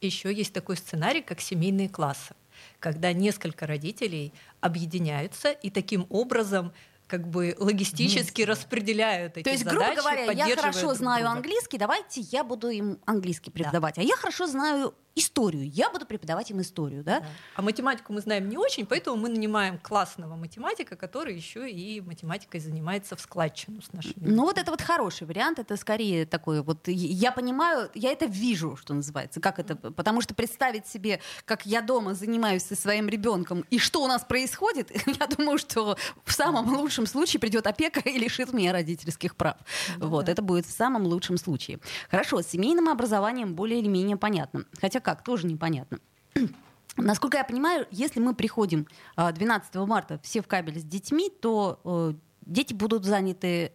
Еще 0.01 0.33
есть 0.33 0.53
такой 0.53 0.75
сценарий, 0.75 1.21
как 1.21 1.39
семейные 1.39 1.87
классы, 1.87 2.35
когда 2.79 3.13
несколько 3.13 3.65
родителей 3.65 4.33
объединяются 4.59 5.51
и 5.51 5.69
таким 5.69 6.07
образом 6.09 6.73
как 7.13 7.27
бы 7.27 7.55
логистически 7.59 8.41
распределяют 8.41 9.37
эти 9.37 9.43
То 9.43 9.51
есть, 9.51 9.63
задачи, 9.63 9.93
грубо 9.93 10.01
говоря, 10.01 10.31
я 10.31 10.55
хорошо 10.55 10.79
друг 10.79 10.95
знаю 10.95 11.25
друга. 11.25 11.37
английский, 11.37 11.77
давайте 11.77 12.21
я 12.21 12.43
буду 12.43 12.69
им 12.69 12.97
английский 13.05 13.51
преподавать. 13.51 13.99
А 13.99 14.01
я 14.01 14.15
хорошо 14.15 14.47
знаю 14.47 14.95
историю, 15.15 15.69
я 15.69 15.89
буду 15.89 16.05
преподавать 16.05 16.49
им 16.51 16.61
историю, 16.61 17.03
да? 17.03 17.19
Да. 17.19 17.25
А 17.55 17.61
математику 17.61 18.13
мы 18.13 18.21
знаем 18.21 18.49
не 18.49 18.57
очень, 18.57 18.85
поэтому 18.85 19.17
мы 19.17 19.29
нанимаем 19.29 19.77
классного 19.77 20.35
математика, 20.35 20.95
который 20.95 21.35
еще 21.35 21.69
и 21.69 22.01
математикой 22.01 22.59
занимается 22.59 23.15
в 23.15 23.21
складчину 23.21 23.81
с 23.81 23.93
нашими. 23.93 24.13
Ну 24.17 24.43
вот 24.43 24.57
это 24.57 24.71
вот 24.71 24.81
хороший 24.81 25.27
вариант, 25.27 25.59
это 25.59 25.77
скорее 25.77 26.25
такой 26.25 26.61
вот, 26.63 26.87
я 26.87 27.31
понимаю, 27.31 27.89
я 27.93 28.11
это 28.11 28.25
вижу, 28.25 28.75
что 28.75 28.93
называется, 28.93 29.39
как 29.39 29.59
это, 29.59 29.75
потому 29.75 30.21
что 30.21 30.33
представить 30.33 30.87
себе, 30.87 31.19
как 31.45 31.65
я 31.65 31.81
дома 31.81 32.15
занимаюсь 32.15 32.63
со 32.63 32.75
своим 32.75 33.07
ребенком 33.07 33.65
и 33.69 33.77
что 33.77 34.03
у 34.03 34.07
нас 34.07 34.23
происходит, 34.23 34.91
я 35.19 35.27
думаю, 35.27 35.57
что 35.57 35.97
в 36.25 36.33
самом 36.33 36.75
лучшем 36.75 37.02
случае 37.05 37.39
придет 37.39 37.67
опека 37.67 37.99
и 38.09 38.17
лишит 38.17 38.53
меня 38.53 38.71
родительских 38.71 39.35
прав. 39.35 39.57
Ну 39.97 40.07
вот, 40.07 40.25
да. 40.25 40.31
это 40.31 40.41
будет 40.41 40.65
в 40.65 40.71
самом 40.71 41.03
лучшем 41.05 41.37
случае. 41.37 41.79
Хорошо, 42.09 42.41
с 42.41 42.47
семейным 42.47 42.89
образованием 42.89 43.55
более 43.55 43.79
или 43.79 43.87
менее 43.87 44.17
понятно, 44.17 44.65
хотя 44.79 44.99
как, 44.99 45.23
тоже 45.23 45.47
непонятно. 45.47 45.99
Насколько 46.97 47.37
я 47.37 47.43
понимаю, 47.43 47.87
если 47.91 48.19
мы 48.19 48.35
приходим 48.35 48.87
а, 49.15 49.31
12 49.31 49.75
марта 49.75 50.19
все 50.23 50.41
в 50.41 50.47
кабель 50.47 50.79
с 50.79 50.83
детьми, 50.83 51.29
то 51.29 51.79
э, 51.83 52.13
дети 52.45 52.73
будут 52.73 53.03
заняты 53.03 53.71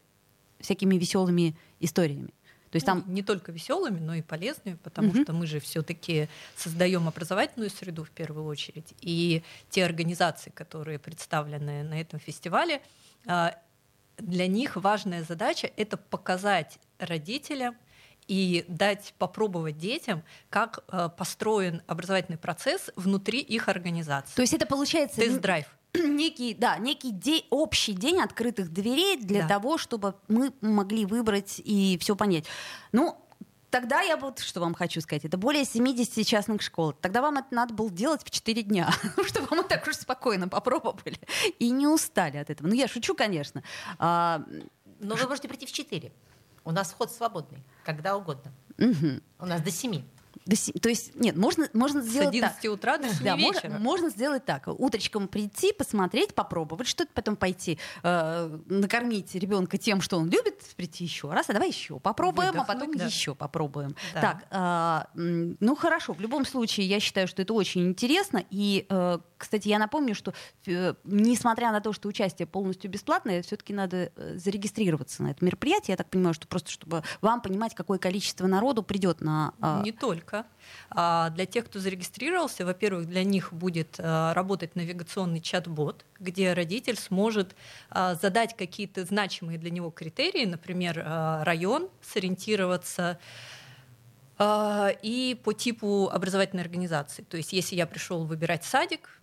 всякими 0.61 0.97
веселыми 0.97 1.57
историями. 1.81 2.33
То 2.71 2.77
есть 2.77 2.87
Ну, 2.87 3.01
там 3.01 3.15
не 3.15 3.23
только 3.23 3.51
веселыми, 3.51 3.99
но 3.99 4.15
и 4.15 4.23
полезными, 4.23 4.77
потому 4.83 5.09
Мгм. 5.09 5.23
что 5.23 5.33
мы 5.33 5.47
же 5.47 5.59
все-таки 5.59 6.29
создаем 6.55 7.09
образовательную 7.09 7.71
среду 7.71 8.05
в 8.05 8.11
первую 8.11 8.45
очередь. 8.47 8.93
И 9.01 9.43
те 9.71 9.85
организации, 9.85 10.51
которые 10.51 10.99
представлены 10.99 11.83
на 11.83 11.99
этом 12.01 12.21
фестивале, 12.21 12.77
а, 12.77 12.81
для 13.25 14.47
них 14.47 14.77
важная 14.77 15.23
задача 15.23 15.71
это 15.77 15.97
показать 15.97 16.79
родителям 16.99 17.77
и 18.27 18.65
дать 18.69 19.15
попробовать 19.19 19.79
детям, 19.79 20.23
как 20.51 20.81
э, 20.89 21.09
построен 21.17 21.83
образовательный 21.87 22.37
процесс 22.39 22.91
внутри 22.97 23.41
их 23.41 23.69
организации. 23.69 24.35
То 24.35 24.43
есть 24.43 24.53
это 24.53 24.67
получается 24.67 25.21
Тест-драйв. 25.21 25.67
некий, 25.95 26.53
да, 26.55 26.77
некий 26.79 27.11
де- 27.13 27.45
общий 27.49 27.95
день 27.95 28.21
открытых 28.21 28.71
дверей 28.73 29.17
для 29.17 29.43
Да. 29.43 29.49
того, 29.49 29.79
чтобы 29.79 30.15
мы 30.29 30.53
могли 30.61 31.07
выбрать 31.07 31.61
и 31.65 31.97
все 32.03 32.17
понять. 32.17 32.45
Ну, 32.93 33.17
Тогда 33.71 34.01
я 34.01 34.17
вот 34.17 34.39
что 34.39 34.61
вам 34.61 34.75
хочу 34.75 35.01
сказать. 35.01 35.25
Это 35.25 35.37
более 35.37 35.65
70 35.65 36.27
частных 36.27 36.63
школ. 36.63 36.93
Тогда 36.93 37.21
вам 37.21 37.39
это 37.39 37.55
надо 37.55 37.75
было 37.75 37.91
делать 37.91 38.23
в 38.25 38.31
4 38.31 38.63
дня, 38.63 38.91
чтобы 39.27 39.55
мы 39.57 39.63
так 39.63 39.87
уж 39.87 39.97
спокойно 39.97 40.49
попробовали 40.49 41.19
и 41.59 41.71
не 41.71 41.87
устали 41.87 42.39
от 42.39 42.49
этого. 42.51 42.69
Ну, 42.69 42.75
я 42.75 42.89
шучу, 42.89 43.15
конечно. 43.15 43.63
А, 43.99 44.43
Но 45.01 45.17
вы 45.17 45.29
можете 45.29 45.49
прийти 45.49 45.67
в 45.67 45.73
4. 45.73 46.11
У 46.65 46.71
нас 46.71 46.91
вход 46.93 47.13
свободный, 47.13 47.63
когда 47.85 48.17
угодно. 48.17 48.53
мгм. 48.79 49.23
У 49.39 49.47
нас 49.47 49.61
до 49.61 49.71
7. 49.71 50.03
До 50.49 50.81
То 50.81 50.89
есть, 50.89 51.15
нет, 51.15 51.37
можно, 51.37 51.69
можно 51.75 52.03
С 52.03 52.07
сделать 52.07 52.29
так. 52.41 52.53
11 52.59 52.65
утра 52.67 52.97
до 52.97 53.09
7 53.09 53.23
Да, 53.23 53.37
вечера. 53.37 53.79
можно 53.79 54.09
сделать 54.09 54.45
так. 54.47 54.67
Утречком 54.67 55.29
прийти, 55.29 55.75
посмотреть, 55.75 56.35
попробовать 56.35 56.87
что-то, 56.89 57.11
потом 57.13 57.37
пойти 57.37 57.79
э, 58.03 58.59
накормить 58.67 59.35
ребенка 59.35 59.77
тем, 59.77 60.01
что 60.01 60.17
он 60.17 60.31
любит, 60.31 60.61
прийти 60.77 61.05
еще 61.05 61.31
раз, 61.31 61.51
а 61.51 61.53
давай 61.53 61.69
еще 61.69 62.01
попробуем, 62.01 62.59
а 62.61 62.65
потом 62.65 62.89
Выдохнуть, 62.89 62.99
да. 62.99 63.05
еще 63.07 63.35
попробуем. 63.35 63.95
Да. 64.15 64.21
Так, 64.51 65.09
м, 65.15 65.57
ну 65.61 65.77
хорошо, 65.77 66.15
в 66.15 66.21
любом 66.21 66.47
случае, 66.47 66.87
я 66.87 66.99
считаю, 66.99 67.29
что 67.29 67.43
это 67.43 67.53
очень 67.53 67.87
интересно. 67.87 68.43
И, 68.51 68.87
э, 68.89 69.19
кстати, 69.37 69.69
я 69.69 69.79
напомню, 69.79 70.15
что 70.15 70.33
э, 70.67 70.95
несмотря 71.05 71.73
на 71.73 71.81
то, 71.83 71.93
что 71.93 72.09
участие 72.09 72.47
полностью 72.47 72.91
бесплатное, 72.91 73.43
все-таки 73.43 73.75
надо 73.75 74.11
э, 74.17 74.37
зарегистрироваться 74.39 75.23
на 75.23 75.33
это 75.33 75.45
мероприятие. 75.45 75.93
Я 75.93 75.97
так 75.99 76.09
понимаю, 76.09 76.33
что 76.33 76.49
просто 76.49 76.71
чтобы 76.71 77.03
вам 77.21 77.43
понимать, 77.43 77.75
какое 77.75 77.99
количество 77.99 78.47
народу 78.47 78.83
придет 78.83 79.21
на... 79.21 79.53
а, 79.61 79.83
Не 79.83 79.93
только. 79.93 80.38
А 80.91 81.31
Для 81.31 81.47
тех, 81.47 81.67
кто 81.67 81.79
зарегистрировался, 81.79 82.65
во-первых, 82.65 83.07
для 83.07 83.25
них 83.25 83.53
будет 83.53 83.97
а, 83.99 84.35
работать 84.35 84.75
навигационный 84.77 85.41
чат-бот, 85.41 86.05
где 86.19 86.53
родитель 86.53 86.97
сможет 86.97 87.55
а, 87.91 88.15
задать 88.15 88.57
какие-то 88.57 89.05
значимые 89.05 89.59
для 89.59 89.71
него 89.71 89.91
критерии, 89.91 90.45
например, 90.45 91.03
район, 91.45 91.89
сориентироваться 92.03 93.19
и 94.41 95.41
по 95.43 95.53
типу 95.53 96.09
образовательной 96.13 96.63
организации. 96.63 97.23
То 97.23 97.37
есть, 97.37 97.53
если 97.53 97.75
я 97.75 97.87
пришел 97.87 98.25
выбирать 98.25 98.65
садик, 98.65 99.18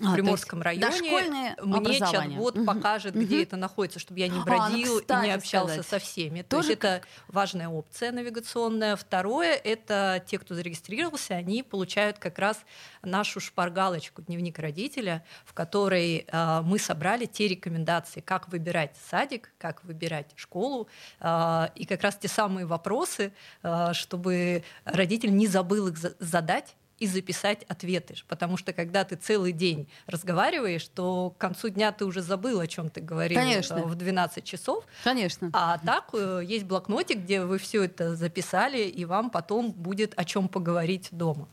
в 0.00 0.04
то 0.06 0.12
Приморском 0.14 0.62
районе 0.62 1.56
мне 1.62 1.98
чат-бот 1.98 2.56
Мгм. 2.56 2.66
покажет, 2.66 3.14
где 3.14 3.36
Мгм. 3.36 3.42
это 3.42 3.56
находится, 3.56 3.98
чтобы 3.98 4.20
я 4.20 4.28
не 4.28 4.36
А, 4.36 4.38
ну, 4.38 4.44
бродил 4.44 4.98
и 4.98 5.04
не 5.22 5.30
общался 5.30 5.82
сказать. 5.82 5.86
со 5.86 5.98
всеми. 5.98 6.42
То 6.42 6.56
Тоже 6.56 6.70
есть 6.70 6.78
это 6.78 7.02
важная 7.28 7.68
опция 7.68 8.10
навигационная. 8.12 8.96
Второе— 8.96 9.54
это 9.64 10.24
те, 10.26 10.38
кто 10.38 10.54
зарегистрировался, 10.54 11.34
они 11.34 11.62
получают 11.62 12.18
как 12.18 12.38
раз 12.38 12.58
нашу 13.02 13.40
шпаргалочку 13.40 14.22
«Дневник 14.22 14.58
родителя», 14.58 15.24
в 15.44 15.52
которой 15.52 16.24
э, 16.26 16.60
мы 16.62 16.78
собрали 16.78 17.26
те 17.26 17.48
рекомендации, 17.48 18.20
как 18.20 18.48
выбирать 18.48 18.96
садик, 19.10 19.52
как 19.58 19.84
выбирать 19.84 20.32
школу, 20.36 20.88
э, 21.20 21.68
и 21.74 21.84
как 21.84 22.02
раз 22.02 22.16
те 22.16 22.28
самые 22.28 22.66
вопросы, 22.66 23.32
э, 23.62 23.92
чтобы 23.92 24.64
родитель 24.84 25.34
не 25.34 25.46
забыл 25.46 25.88
их 25.88 25.98
за- 25.98 26.14
задать, 26.18 26.74
и 27.00 27.06
записать 27.06 27.64
ответы. 27.64 28.14
Потому 28.28 28.56
что 28.56 28.72
когда 28.72 29.04
ты 29.04 29.16
целый 29.16 29.52
день 29.52 29.88
разговариваешь, 30.06 30.86
то 30.86 31.30
к 31.30 31.38
концу 31.38 31.70
дня 31.70 31.90
ты 31.92 32.04
уже 32.04 32.20
забыл, 32.22 32.60
о 32.60 32.66
чем 32.66 32.90
ты 32.90 33.00
говорил 33.00 33.38
Конечно. 33.40 33.78
э, 33.78 33.82
в 33.82 33.94
12 33.94 34.44
часов. 34.44 34.84
Конечно. 35.02 35.50
А 35.52 35.78
так 35.78 36.10
э, 36.12 36.42
есть 36.44 36.66
блокнотик, 36.66 37.18
где 37.18 37.42
вы 37.42 37.58
все 37.58 37.84
это 37.84 38.14
записали, 38.14 38.82
и 38.82 39.04
вам 39.06 39.30
потом 39.30 39.72
будет 39.72 40.12
о 40.16 40.24
чем 40.24 40.48
поговорить 40.48 41.08
дома. 41.10 41.48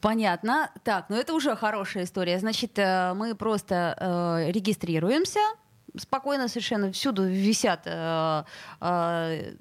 Понятно. 0.00 0.70
Так, 0.82 1.06
ну 1.08 1.16
это 1.16 1.32
уже 1.32 1.54
хорошая 1.54 2.04
история. 2.04 2.40
Значит, 2.40 2.76
э, 2.76 3.14
мы 3.14 3.36
просто 3.36 3.96
э, 4.46 4.50
регистрируемся. 4.50 5.40
Спокойно 5.96 6.48
совершенно 6.48 6.90
всюду 6.90 7.24
висят 7.24 7.82
э, 7.84 8.42
э, 8.80 9.54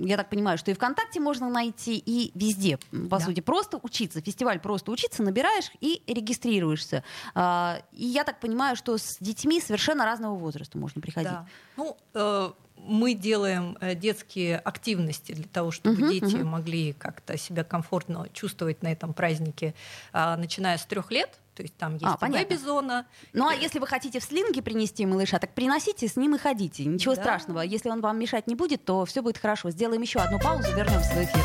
я 0.00 0.16
так 0.16 0.30
понимаю, 0.30 0.58
что 0.58 0.70
и 0.70 0.74
ВКонтакте 0.74 1.20
можно 1.20 1.48
найти, 1.48 1.96
и 2.04 2.30
везде, 2.34 2.78
по 3.08 3.18
Да. 3.18 3.20
сути, 3.20 3.40
просто 3.40 3.78
учиться. 3.82 4.20
Фестиваль 4.20 4.58
просто 4.60 4.90
учиться, 4.90 5.22
набираешь 5.22 5.70
и 5.80 6.02
регистрируешься. 6.06 7.02
А, 7.34 7.82
И 7.92 8.06
я 8.06 8.24
так 8.24 8.40
понимаю, 8.40 8.76
что 8.76 8.96
с 8.98 9.18
детьми 9.20 9.60
совершенно 9.60 10.04
разного 10.04 10.36
возраста 10.36 10.78
можно 10.78 11.00
приходить. 11.00 11.30
Да. 11.30 11.46
Ну, 11.76 11.96
э, 12.14 12.50
мы 12.76 13.14
делаем 13.14 13.76
э, 13.80 13.94
детские 13.94 14.56
активности 14.58 15.32
для 15.32 15.44
того, 15.48 15.70
чтобы 15.70 15.96
Мгм, 15.98 16.08
дети 16.08 16.36
мгм. 16.36 16.46
могли 16.48 16.92
как-то 16.94 17.36
себя 17.36 17.62
комфортно 17.64 18.26
чувствовать 18.32 18.82
на 18.82 18.88
этом 18.92 19.12
празднике, 19.12 19.74
а, 20.12 20.36
начиная 20.36 20.78
с 20.78 20.86
трех 20.86 21.10
лет. 21.10 21.38
То 21.60 21.64
есть 21.64 21.76
там 21.76 21.92
есть 21.92 22.06
А, 22.06 22.16
понятно. 22.16 22.48
бэби-зона. 22.48 23.06
Ну 23.34 23.46
а 23.46 23.54
если 23.54 23.78
вы 23.80 23.86
хотите 23.86 24.18
в 24.18 24.24
слинге 24.24 24.62
принести 24.62 25.04
малыша, 25.04 25.38
так 25.38 25.52
приносите, 25.52 26.08
с 26.08 26.16
ним 26.16 26.36
и 26.36 26.38
ходите. 26.38 26.86
Ничего 26.86 27.14
Да. 27.14 27.20
страшного. 27.20 27.60
Если 27.60 27.90
он 27.90 28.00
вам 28.00 28.18
мешать 28.18 28.46
не 28.46 28.54
будет, 28.54 28.82
то 28.86 29.04
все 29.04 29.20
будет 29.20 29.36
хорошо. 29.36 29.68
Сделаем 29.70 30.00
еще 30.00 30.20
одну 30.20 30.38
паузу, 30.38 30.72
вернемся 30.74 31.10
в 31.10 31.22
эфир. 31.22 31.44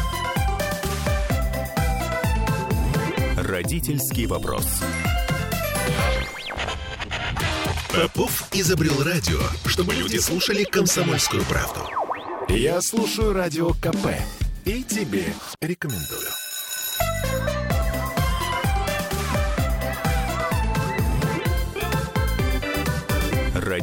Родительский 3.45 4.25
вопрос. 4.25 4.65
Попов 7.93 8.47
изобрел 8.53 9.03
радио, 9.03 9.39
чтобы 9.65 9.93
люди 9.95 10.15
слушали 10.17 10.63
комсомольскую 10.63 11.43
правду. 11.43 11.81
Я 12.47 12.79
слушаю 12.81 13.33
радио 13.33 13.71
КП 13.73 14.15
и 14.63 14.81
тебе 14.81 15.25
рекомендую. 15.59 16.29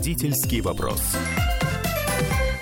Родительский 0.02 0.60
вопрос. 0.60 1.00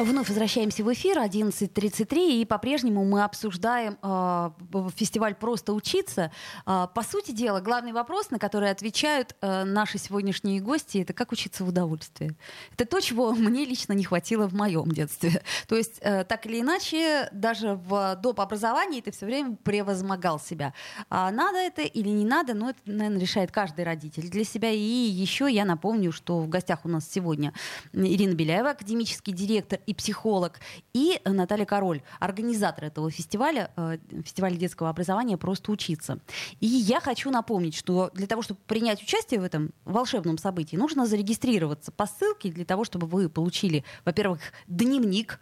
Вновь 0.01 0.29
возвращаемся 0.29 0.83
в 0.83 0.91
эфир 0.95 1.19
11.33, 1.19 2.41
и 2.41 2.45
по-прежнему 2.47 3.05
мы 3.05 3.23
обсуждаем 3.23 3.99
э, 4.03 4.51
фестиваль 4.97 5.35
«Просто 5.35 5.75
учиться». 5.75 6.33
Э, 6.65 6.87
по 6.95 7.03
сути 7.03 7.33
дела, 7.33 7.61
главный 7.61 7.93
вопрос, 7.93 8.31
на 8.31 8.39
который 8.39 8.71
отвечают 8.71 9.37
э, 9.43 9.65
наши 9.65 9.99
сегодняшние 9.99 10.63
гости, 10.63 10.99
это 11.03 11.13
как 11.13 11.33
учиться 11.33 11.65
в 11.65 11.69
удовольствии. 11.69 12.35
Это 12.73 12.87
то, 12.87 12.99
чего 13.01 13.33
мне 13.33 13.67
лично 13.67 13.93
не 13.93 14.05
хватило 14.05 14.49
в 14.49 14.55
моем 14.55 14.91
детстве. 14.91 15.43
То 15.69 15.77
есть, 15.77 15.99
э, 16.01 16.25
так 16.25 16.47
или 16.47 16.63
иначе, 16.63 17.29
даже 17.33 17.75
в 17.75 18.17
доп. 18.23 18.41
образовании 18.41 19.03
ты 19.03 19.11
все 19.11 19.27
время 19.27 19.57
превозмогал 19.63 20.41
себя. 20.41 20.73
А 21.11 21.31
надо 21.31 21.59
это 21.59 21.83
или 21.83 22.09
не 22.09 22.25
надо, 22.25 22.55
ну, 22.55 22.71
это, 22.71 22.79
наверное, 22.87 23.21
решает 23.21 23.53
каждый 23.53 23.85
родитель 23.85 24.31
для 24.31 24.45
себя. 24.45 24.71
И 24.71 24.79
еще 24.79 25.47
я 25.53 25.67
напомню, 25.67 26.11
что 26.11 26.39
в 26.39 26.49
гостях 26.49 26.87
у 26.87 26.89
нас 26.89 27.07
сегодня 27.07 27.53
Ирина 27.93 28.33
Беляева, 28.33 28.71
академический 28.71 29.35
директор 29.35 29.79
и 29.91 29.95
психолог, 29.95 30.61
и 30.93 31.21
Наталья 31.25 31.67
Король, 31.67 32.03
организатор 32.21 32.85
этого 32.85 33.11
фестиваля, 33.11 33.73
э, 33.77 33.99
фестиваля 34.25 34.55
детского 34.55 34.89
образования 34.89 35.37
«Просто 35.37 35.73
учиться». 35.73 36.21
И 36.61 36.67
я 36.67 37.01
хочу 37.01 37.31
напомнить, 37.31 37.75
что 37.75 38.11
для 38.15 38.29
того, 38.29 38.43
чтобы 38.43 38.61
принять 38.69 39.03
участие 39.03 39.41
в 39.41 39.45
этом 39.45 39.73
волшебном 39.85 40.39
событии, 40.39 40.77
нужно 40.77 41.07
зарегистрироваться 41.07 41.91
по 41.91 42.07
ссылке 42.07 42.53
для 42.53 42.65
того, 42.65 42.85
чтобы 42.85 43.09
вы 43.09 43.29
получили, 43.29 43.85
во-первых, 44.05 44.41
дневник, 44.69 45.41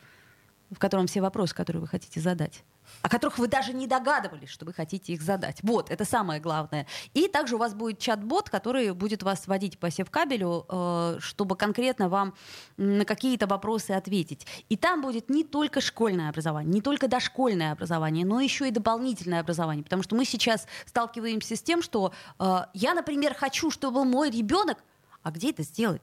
в 0.70 0.78
котором 0.78 1.06
все 1.06 1.20
вопросы, 1.20 1.54
которые 1.54 1.82
вы 1.82 1.86
хотите 1.86 2.20
задать, 2.20 2.64
о 3.02 3.08
которых 3.08 3.38
вы 3.38 3.48
даже 3.48 3.72
не 3.72 3.86
догадывались, 3.86 4.48
что 4.48 4.64
вы 4.64 4.72
хотите 4.72 5.12
их 5.12 5.22
задать. 5.22 5.58
Вот, 5.62 5.90
это 5.90 6.04
самое 6.04 6.40
главное. 6.40 6.86
И 7.14 7.28
также 7.28 7.56
у 7.56 7.58
вас 7.58 7.74
будет 7.74 7.98
чат-бот, 7.98 8.50
который 8.50 8.92
будет 8.92 9.22
вас 9.22 9.46
водить 9.46 9.78
по 9.78 9.90
севкабелю, 9.90 10.66
э, 10.68 11.16
чтобы 11.20 11.56
конкретно 11.56 12.08
вам 12.08 12.34
на 12.76 13.04
какие-то 13.04 13.46
вопросы 13.46 13.92
ответить. 13.92 14.46
И 14.68 14.76
там 14.76 15.02
будет 15.02 15.30
не 15.30 15.44
только 15.44 15.80
школьное 15.80 16.30
образование, 16.30 16.72
не 16.72 16.80
только 16.80 17.08
дошкольное 17.08 17.72
образование, 17.72 18.24
но 18.24 18.40
еще 18.40 18.68
и 18.68 18.70
дополнительное 18.70 19.40
образование. 19.40 19.84
Потому 19.84 20.02
что 20.02 20.16
мы 20.16 20.24
сейчас 20.24 20.66
сталкиваемся 20.86 21.56
с 21.56 21.62
тем, 21.62 21.82
что 21.82 22.12
э, 22.38 22.60
я, 22.74 22.94
например, 22.94 23.34
хочу, 23.34 23.70
чтобы 23.70 24.04
мой 24.04 24.30
ребенок... 24.30 24.78
А 25.22 25.30
где 25.30 25.50
это 25.50 25.62
сделать? 25.62 26.02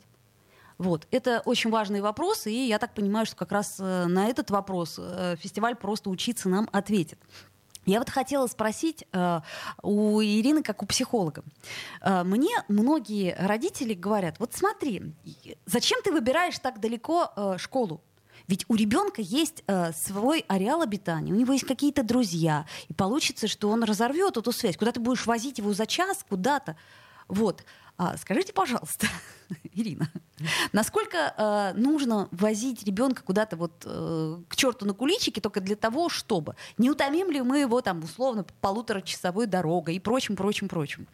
Вот. 0.78 1.08
Это 1.12 1.42
очень 1.46 1.70
важный 1.70 2.02
вопрос, 2.02 2.48
и 2.48 2.68
я 2.68 2.80
так 2.80 2.94
понимаю, 2.94 3.26
что 3.26 3.36
как 3.36 3.52
раз 3.52 3.78
э, 3.80 4.06
на 4.08 4.28
этот 4.28 4.52
вопрос 4.52 4.96
э, 5.00 5.36
фестиваль 5.40 5.76
«Просто 5.76 6.10
учиться» 6.10 6.50
нам 6.50 6.70
ответит. 6.72 7.20
Я 7.86 8.00
вот 8.00 8.10
хотела 8.10 8.48
спросить 8.48 9.06
э, 9.12 9.42
у 9.84 10.22
Ирины, 10.22 10.64
как 10.64 10.82
у 10.82 10.86
психолога. 10.88 11.44
Мне 12.04 12.64
многие 12.68 13.36
родители 13.40 13.94
говорят, 13.94 14.40
вот 14.40 14.54
смотри, 14.54 15.14
зачем 15.66 16.02
ты 16.04 16.12
выбираешь 16.12 16.58
так 16.60 16.80
далеко 16.80 17.56
школу? 17.58 18.02
Ведь 18.48 18.66
у 18.68 18.76
ребенка 18.76 19.22
есть 19.22 19.64
э, 19.68 19.92
свой 19.94 20.46
ареал 20.48 20.82
обитания, 20.82 21.34
у 21.34 21.36
него 21.36 21.54
есть 21.54 21.66
какие-то 21.66 22.04
друзья, 22.04 22.66
и 22.88 22.94
получится, 22.94 23.48
что 23.48 23.70
он 23.70 23.84
разорвет 23.84 24.38
эту 24.38 24.52
связь. 24.52 24.78
Куда 24.78 24.92
ты 24.92 25.00
будешь 25.00 25.26
возить 25.26 25.58
его 25.58 25.74
за 25.74 25.86
час, 25.86 26.24
куда-то. 26.28 26.76
Вот. 27.28 27.64
А, 27.98 28.18
скажите, 28.18 28.52
пожалуйста, 28.52 29.08
Ирина, 29.74 30.12
насколько 30.74 31.34
э, 31.38 31.80
нужно 31.80 32.28
возить 32.32 32.84
ребенка 32.84 33.24
куда-то 33.24 33.56
вот 33.56 33.84
э, 33.86 34.38
к 34.50 34.56
черту 34.58 34.86
на 34.86 34.94
куличики 34.94 35.40
только 35.40 35.62
для 35.62 35.78
того, 35.78 36.10
чтобы 36.10 36.56
не 36.78 36.90
утомим 36.90 37.32
ли 37.32 37.42
мы 37.42 37.60
его 37.60 37.82
там 37.82 38.04
условно 38.04 38.46
полуторачасовой 38.60 39.46
дорогой 39.46 39.96
и 39.96 40.00
прочим, 40.00 40.36
прочим, 40.36 40.68
прочим? 40.68 41.08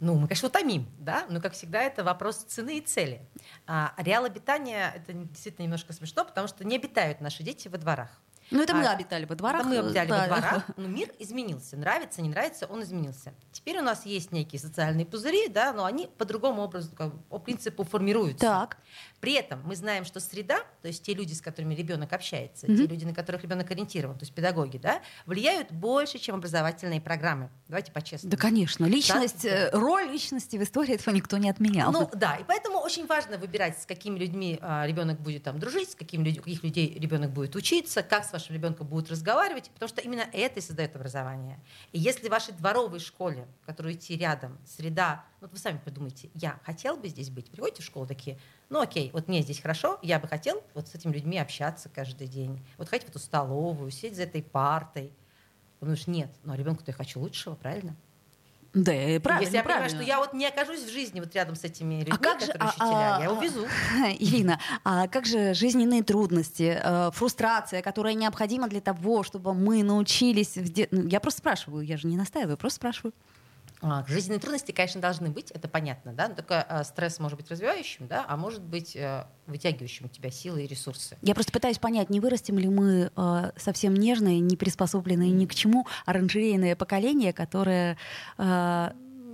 Ну, 0.00 0.16
мы, 0.16 0.26
конечно, 0.26 0.48
утомим, 0.48 0.86
да, 0.98 1.26
но, 1.30 1.40
как 1.40 1.52
всегда, 1.52 1.80
это 1.80 2.02
вопрос 2.02 2.38
цены 2.38 2.78
и 2.78 2.80
цели. 2.80 3.20
А, 3.66 3.94
реал 3.96 4.24
обитания— 4.24 4.92
это 4.96 5.12
действительно 5.12 5.64
немножко 5.64 5.92
смешно, 5.92 6.24
потому 6.24 6.48
что 6.48 6.64
не 6.64 6.76
обитают 6.76 7.20
наши 7.20 7.44
дети 7.44 7.68
во 7.68 7.78
дворах. 7.78 8.10
Ну, 8.50 8.62
это 8.62 8.74
мы 8.74 8.86
а, 8.86 8.92
обитали 8.92 9.24
во 9.24 9.34
дворах. 9.34 9.60
Это 9.60 9.68
мы 9.68 9.78
обитали 9.78 10.08
да. 10.08 10.20
во 10.20 10.26
дворах, 10.26 10.64
но 10.76 10.88
мир 10.88 11.10
изменился. 11.18 11.76
Нравится, 11.76 12.22
не 12.22 12.28
нравится, 12.28 12.66
он 12.66 12.82
изменился. 12.82 13.34
Теперь 13.52 13.78
у 13.78 13.82
нас 13.82 14.06
есть 14.06 14.32
некие 14.32 14.60
социальные 14.60 15.06
пузыри, 15.06 15.48
да, 15.48 15.72
но 15.72 15.84
они 15.84 16.08
по 16.18 16.24
другому 16.24 16.62
образу, 16.62 16.90
как, 16.94 17.12
по 17.28 17.38
принципу 17.38 17.84
формируются. 17.84 18.46
Так. 18.46 18.76
При 19.24 19.32
этом 19.32 19.62
мы 19.64 19.74
знаем, 19.74 20.04
что 20.04 20.20
среда, 20.20 20.58
то 20.82 20.88
есть 20.88 21.02
те 21.02 21.14
люди, 21.14 21.32
с 21.32 21.40
которыми 21.40 21.74
ребенок 21.74 22.12
общается, 22.12 22.66
mm-hmm. 22.66 22.76
те 22.76 22.86
люди, 22.86 23.06
на 23.06 23.14
которых 23.14 23.42
ребенок 23.42 23.70
ориентирован, 23.70 24.18
то 24.18 24.22
есть 24.22 24.34
педагоги, 24.34 24.76
да, 24.76 25.00
влияют 25.24 25.72
больше, 25.72 26.18
чем 26.18 26.34
образовательные 26.34 27.00
программы. 27.00 27.48
Давайте 27.68 27.90
по-честному. 27.90 28.30
Да, 28.30 28.36
конечно. 28.36 28.84
Личность, 28.84 29.44
да? 29.44 29.48
Э, 29.48 29.70
роль 29.72 30.10
личности 30.10 30.58
в 30.58 30.62
истории 30.62 30.96
этого 30.96 31.14
никто 31.14 31.38
не 31.38 31.48
отменял. 31.48 31.90
Ну 31.90 32.10
да, 32.12 32.36
и 32.36 32.44
поэтому 32.44 32.80
очень 32.80 33.06
важно 33.06 33.38
выбирать, 33.38 33.80
с 33.80 33.86
какими 33.86 34.18
людьми 34.18 34.58
а, 34.60 34.86
ребенок 34.86 35.18
будет 35.20 35.42
там 35.42 35.58
дружить, 35.58 35.92
с 35.92 35.94
какими 35.94 36.22
людьми, 36.24 36.42
каких 36.42 36.62
людей 36.62 36.98
ребенок 36.98 37.30
будет 37.30 37.56
учиться, 37.56 38.02
как 38.02 38.26
с 38.26 38.32
вашим 38.34 38.54
ребенком 38.54 38.86
будут 38.86 39.10
разговаривать, 39.10 39.70
потому 39.72 39.88
что 39.88 40.02
именно 40.02 40.26
это 40.34 40.60
и 40.60 40.62
создает 40.62 40.94
образование. 40.96 41.58
И 41.92 41.98
если 41.98 42.28
в 42.28 42.30
вашей 42.30 42.52
дворовой 42.52 43.00
школе, 43.00 43.46
которую 43.64 43.94
идти 43.94 44.18
рядом, 44.18 44.58
среда, 44.66 45.24
вот 45.40 45.50
вы 45.52 45.58
сами 45.58 45.80
подумайте, 45.82 46.30
я 46.34 46.58
хотел 46.64 46.96
бы 46.96 47.08
здесь 47.08 47.30
быть, 47.30 47.50
приходите 47.50 47.82
в 47.82 47.86
школу 47.86 48.06
такие, 48.06 48.38
ну 48.70 48.80
окей, 48.80 49.10
вот 49.14 49.28
мне 49.28 49.42
здесь 49.42 49.60
хорошо, 49.60 49.98
я 50.02 50.18
бы 50.18 50.26
хотел 50.26 50.60
вот 50.74 50.88
с 50.88 50.94
этими 50.94 51.12
людьми 51.12 51.38
общаться 51.38 51.88
каждый 51.88 52.26
день, 52.26 52.60
вот 52.76 52.88
ходить 52.88 53.06
в 53.06 53.10
эту 53.10 53.20
столовую, 53.20 53.90
сидеть 53.92 54.16
за 54.16 54.24
этой 54.24 54.42
партой. 54.42 55.12
Потому 55.78 55.96
что 55.96 56.10
нет, 56.10 56.30
но 56.42 56.56
ребенку-то 56.56 56.90
я 56.90 56.96
хочу 56.96 57.20
лучшего, 57.20 57.54
правильно? 57.54 57.94
Да, 58.72 58.90
правильно. 58.90 59.40
Если 59.40 59.56
я 59.56 59.62
правильно. 59.62 59.88
понимаю, 59.88 59.90
что 59.90 60.02
я 60.02 60.18
вот 60.18 60.34
не 60.34 60.48
окажусь 60.48 60.80
в 60.80 60.90
жизни 60.90 61.20
вот 61.20 61.32
рядом 61.32 61.54
с 61.54 61.62
этими 61.62 62.00
людьми, 62.00 62.12
а 62.12 62.18
как 62.18 62.40
же, 62.40 62.48
которые 62.48 62.70
а, 62.70 62.74
учителя, 62.74 63.16
а, 63.16 63.22
я 63.22 63.32
увезу. 63.32 63.66
Ирина, 64.18 64.58
а 64.82 65.06
как 65.06 65.26
же 65.26 65.54
жизненные 65.54 66.02
трудности, 66.02 66.80
э, 66.82 67.10
фрустрация, 67.12 67.82
которая 67.82 68.14
необходима 68.14 68.66
для 68.68 68.80
того, 68.80 69.22
чтобы 69.22 69.54
мы 69.54 69.84
научились... 69.84 70.56
В 70.56 70.72
де... 70.72 70.88
Ну, 70.90 71.06
я 71.06 71.20
просто 71.20 71.38
спрашиваю, 71.38 71.86
я 71.86 71.96
же 71.96 72.08
не 72.08 72.16
настаиваю, 72.16 72.56
просто 72.56 72.78
спрашиваю. 72.78 73.14
А, 73.86 74.02
жизненные 74.08 74.40
трудности, 74.40 74.72
конечно, 74.72 75.00
должны 75.00 75.28
быть, 75.28 75.50
это 75.50 75.68
понятно, 75.68 76.14
да, 76.14 76.28
но 76.28 76.34
только 76.34 76.66
э, 76.66 76.84
стресс 76.84 77.18
может 77.18 77.36
быть 77.36 77.50
развивающим, 77.50 78.06
да, 78.08 78.24
а 78.26 78.36
может 78.38 78.62
быть 78.62 78.96
э, 78.96 79.26
вытягивающим 79.46 80.06
у 80.06 80.08
тебя 80.08 80.30
силы 80.30 80.64
и 80.64 80.66
ресурсы. 80.66 81.18
Я 81.20 81.34
просто 81.34 81.52
пытаюсь 81.52 81.78
понять, 81.78 82.08
не 82.08 82.18
вырастем 82.18 82.58
ли 82.58 82.68
мы 82.68 83.10
э, 83.14 83.50
совсем 83.56 83.92
нежные, 83.92 84.40
не 84.40 84.56
приспособленные 84.56 85.30
ни 85.30 85.44
к 85.44 85.54
чему 85.54 85.86
оранжерейное 86.06 86.76
поколение, 86.76 87.32
которое 87.34 87.98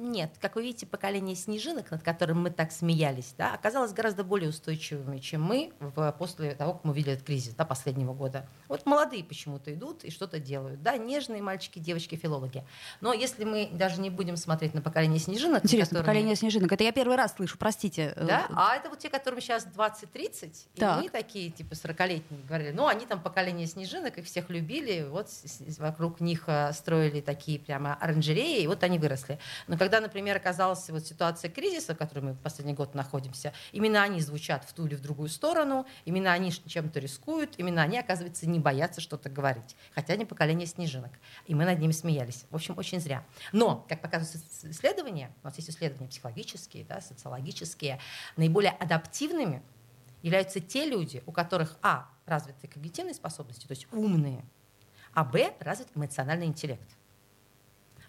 нет, 0.00 0.30
как 0.40 0.56
вы 0.56 0.62
видите, 0.62 0.86
поколение 0.86 1.36
снежинок, 1.36 1.90
над 1.90 2.02
которым 2.02 2.42
мы 2.42 2.50
так 2.50 2.72
смеялись, 2.72 3.34
да, 3.36 3.54
оказалось 3.54 3.92
гораздо 3.92 4.24
более 4.24 4.48
устойчивыми, 4.48 5.18
чем 5.18 5.42
мы 5.42 5.72
в, 5.78 6.12
после 6.18 6.54
того, 6.54 6.74
как 6.74 6.84
мы 6.84 6.92
увидели 6.92 7.14
этот 7.14 7.26
кризис 7.26 7.54
да, 7.54 7.64
последнего 7.64 8.14
года. 8.14 8.46
Вот 8.68 8.86
молодые 8.86 9.22
почему-то 9.22 9.72
идут 9.72 10.04
и 10.04 10.10
что-то 10.10 10.38
делают. 10.38 10.82
Да, 10.82 10.96
нежные 10.96 11.42
мальчики, 11.42 11.78
девочки, 11.78 12.14
филологи. 12.14 12.64
Но 13.00 13.12
если 13.12 13.44
мы 13.44 13.68
даже 13.72 14.00
не 14.00 14.10
будем 14.10 14.36
смотреть 14.36 14.74
на 14.74 14.80
поколение 14.80 15.18
снежинок... 15.18 15.64
Интересно, 15.64 15.98
которыми... 15.98 16.06
поколение 16.06 16.36
снежинок. 16.36 16.72
Это 16.72 16.84
я 16.84 16.92
первый 16.92 17.16
раз 17.16 17.34
слышу, 17.34 17.58
простите. 17.58 18.14
Да, 18.16 18.46
а 18.50 18.76
это 18.76 18.88
вот 18.88 18.98
те, 18.98 19.10
которым 19.10 19.40
сейчас 19.40 19.66
20-30, 19.66 20.52
и 20.74 20.82
они 20.82 21.08
такие, 21.08 21.50
типа, 21.50 21.74
40-летние, 21.74 22.44
говорили, 22.46 22.70
ну, 22.70 22.86
они 22.86 23.06
там 23.06 23.20
поколение 23.20 23.66
снежинок, 23.66 24.18
их 24.18 24.26
всех 24.26 24.50
любили, 24.50 25.06
вот 25.08 25.28
вокруг 25.78 26.20
них 26.20 26.44
э, 26.46 26.72
строили 26.72 27.20
такие 27.20 27.58
прямо 27.58 27.94
оранжереи, 27.94 28.62
и 28.62 28.66
вот 28.66 28.82
они 28.82 28.98
выросли. 28.98 29.38
Но 29.66 29.76
когда 29.76 29.89
когда, 29.90 30.06
например, 30.06 30.36
оказалась 30.36 30.88
вот 30.88 31.04
ситуация 31.04 31.50
кризиса, 31.50 31.96
в 31.96 31.98
которой 31.98 32.20
мы 32.20 32.34
последний 32.36 32.74
год 32.74 32.94
находимся, 32.94 33.52
именно 33.72 34.04
они 34.04 34.20
звучат 34.20 34.64
в 34.64 34.72
ту 34.72 34.86
или 34.86 34.94
в 34.94 35.00
другую 35.00 35.28
сторону, 35.28 35.84
именно 36.04 36.32
они 36.32 36.52
чем-то 36.52 37.00
рискуют, 37.00 37.54
именно 37.56 37.82
они, 37.82 37.98
оказывается, 37.98 38.48
не 38.48 38.60
боятся 38.60 39.00
что-то 39.00 39.28
говорить. 39.28 39.74
Хотя 39.92 40.12
они 40.12 40.24
поколение 40.24 40.68
снежинок. 40.68 41.10
И 41.46 41.56
мы 41.56 41.64
над 41.64 41.80
ними 41.80 41.90
смеялись. 41.90 42.44
В 42.50 42.54
общем, 42.54 42.78
очень 42.78 43.00
зря. 43.00 43.26
Но, 43.50 43.84
как 43.88 44.00
показывают 44.00 44.40
исследования, 44.62 45.32
у 45.42 45.46
нас 45.46 45.56
есть 45.56 45.70
исследования 45.70 46.08
психологические, 46.08 46.84
да, 46.84 47.00
социологические, 47.00 47.98
наиболее 48.36 48.70
адаптивными 48.70 49.60
являются 50.22 50.60
те 50.60 50.84
люди, 50.84 51.20
у 51.26 51.32
которых, 51.32 51.76
а, 51.82 52.08
развиты 52.26 52.68
когнитивные 52.68 53.14
способности, 53.14 53.66
то 53.66 53.72
есть 53.72 53.88
умные, 53.90 54.44
а, 55.14 55.24
б, 55.24 55.52
развит 55.58 55.88
эмоциональный 55.96 56.46
интеллект. 56.46 56.88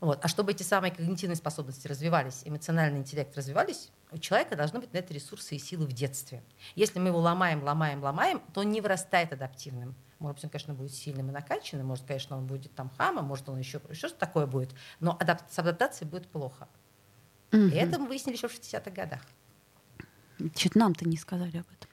Вот. 0.02 0.20
А 0.26 0.28
чтобы 0.28 0.52
эти 0.52 0.64
самые 0.64 0.92
когнитивные 0.92 1.36
способности 1.36 1.88
развивались, 1.88 2.42
эмоциональный 2.44 3.00
интеллект 3.00 3.38
развивались, 3.38 3.92
у 4.12 4.18
человека 4.18 4.56
должны 4.56 4.80
быть 4.80 4.92
на 4.94 4.98
это 4.98 5.14
ресурсы 5.14 5.56
и 5.56 5.60
силы 5.60 5.86
в 5.86 5.94
детстве. 5.94 6.44
Если 6.76 7.00
мы 7.00 7.10
его 7.10 7.20
ломаем, 7.20 7.64
ломаем, 7.64 8.04
ломаем, 8.04 8.42
то 8.52 8.62
он 8.62 8.72
не 8.72 8.82
вырастает 8.82 9.32
адаптивным. 9.32 9.96
Может 10.18 10.38
быть, 10.38 10.44
он, 10.46 10.50
конечно, 10.50 10.74
будет 10.74 10.94
сильным 10.94 11.30
и 11.30 11.32
накачанным, 11.32 11.86
может, 11.88 12.06
конечно, 12.06 12.36
он 12.36 12.48
будет 12.48 12.74
там 12.74 12.92
хамом, 12.98 13.26
может, 13.26 13.48
он 13.48 13.60
еще, 13.60 13.80
еще 13.90 14.08
что-то 14.08 14.20
такое 14.20 14.48
будет, 14.48 14.72
но 15.00 15.18
адап- 15.20 15.44
с 15.50 15.58
адаптацией 15.60 16.10
будет 16.10 16.28
плохо. 16.28 16.68
Угу. 17.54 17.62
И 17.62 17.76
это 17.76 18.00
мы 18.00 18.08
выяснили 18.08 18.36
еще 18.36 18.48
в 18.48 18.54
60-х 18.54 18.90
годах. 18.92 19.22
Что-то 20.56 20.80
нам-то 20.80 21.08
не 21.08 21.17
сказали 21.17 21.58
об 21.58 21.65
этом. 21.71 21.89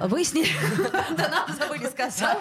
А. 0.00 0.08
Выяснили. 0.08 0.48
Да 1.16 1.28
нам 1.28 1.56
забыли 1.56 1.86
сказать. 1.86 2.40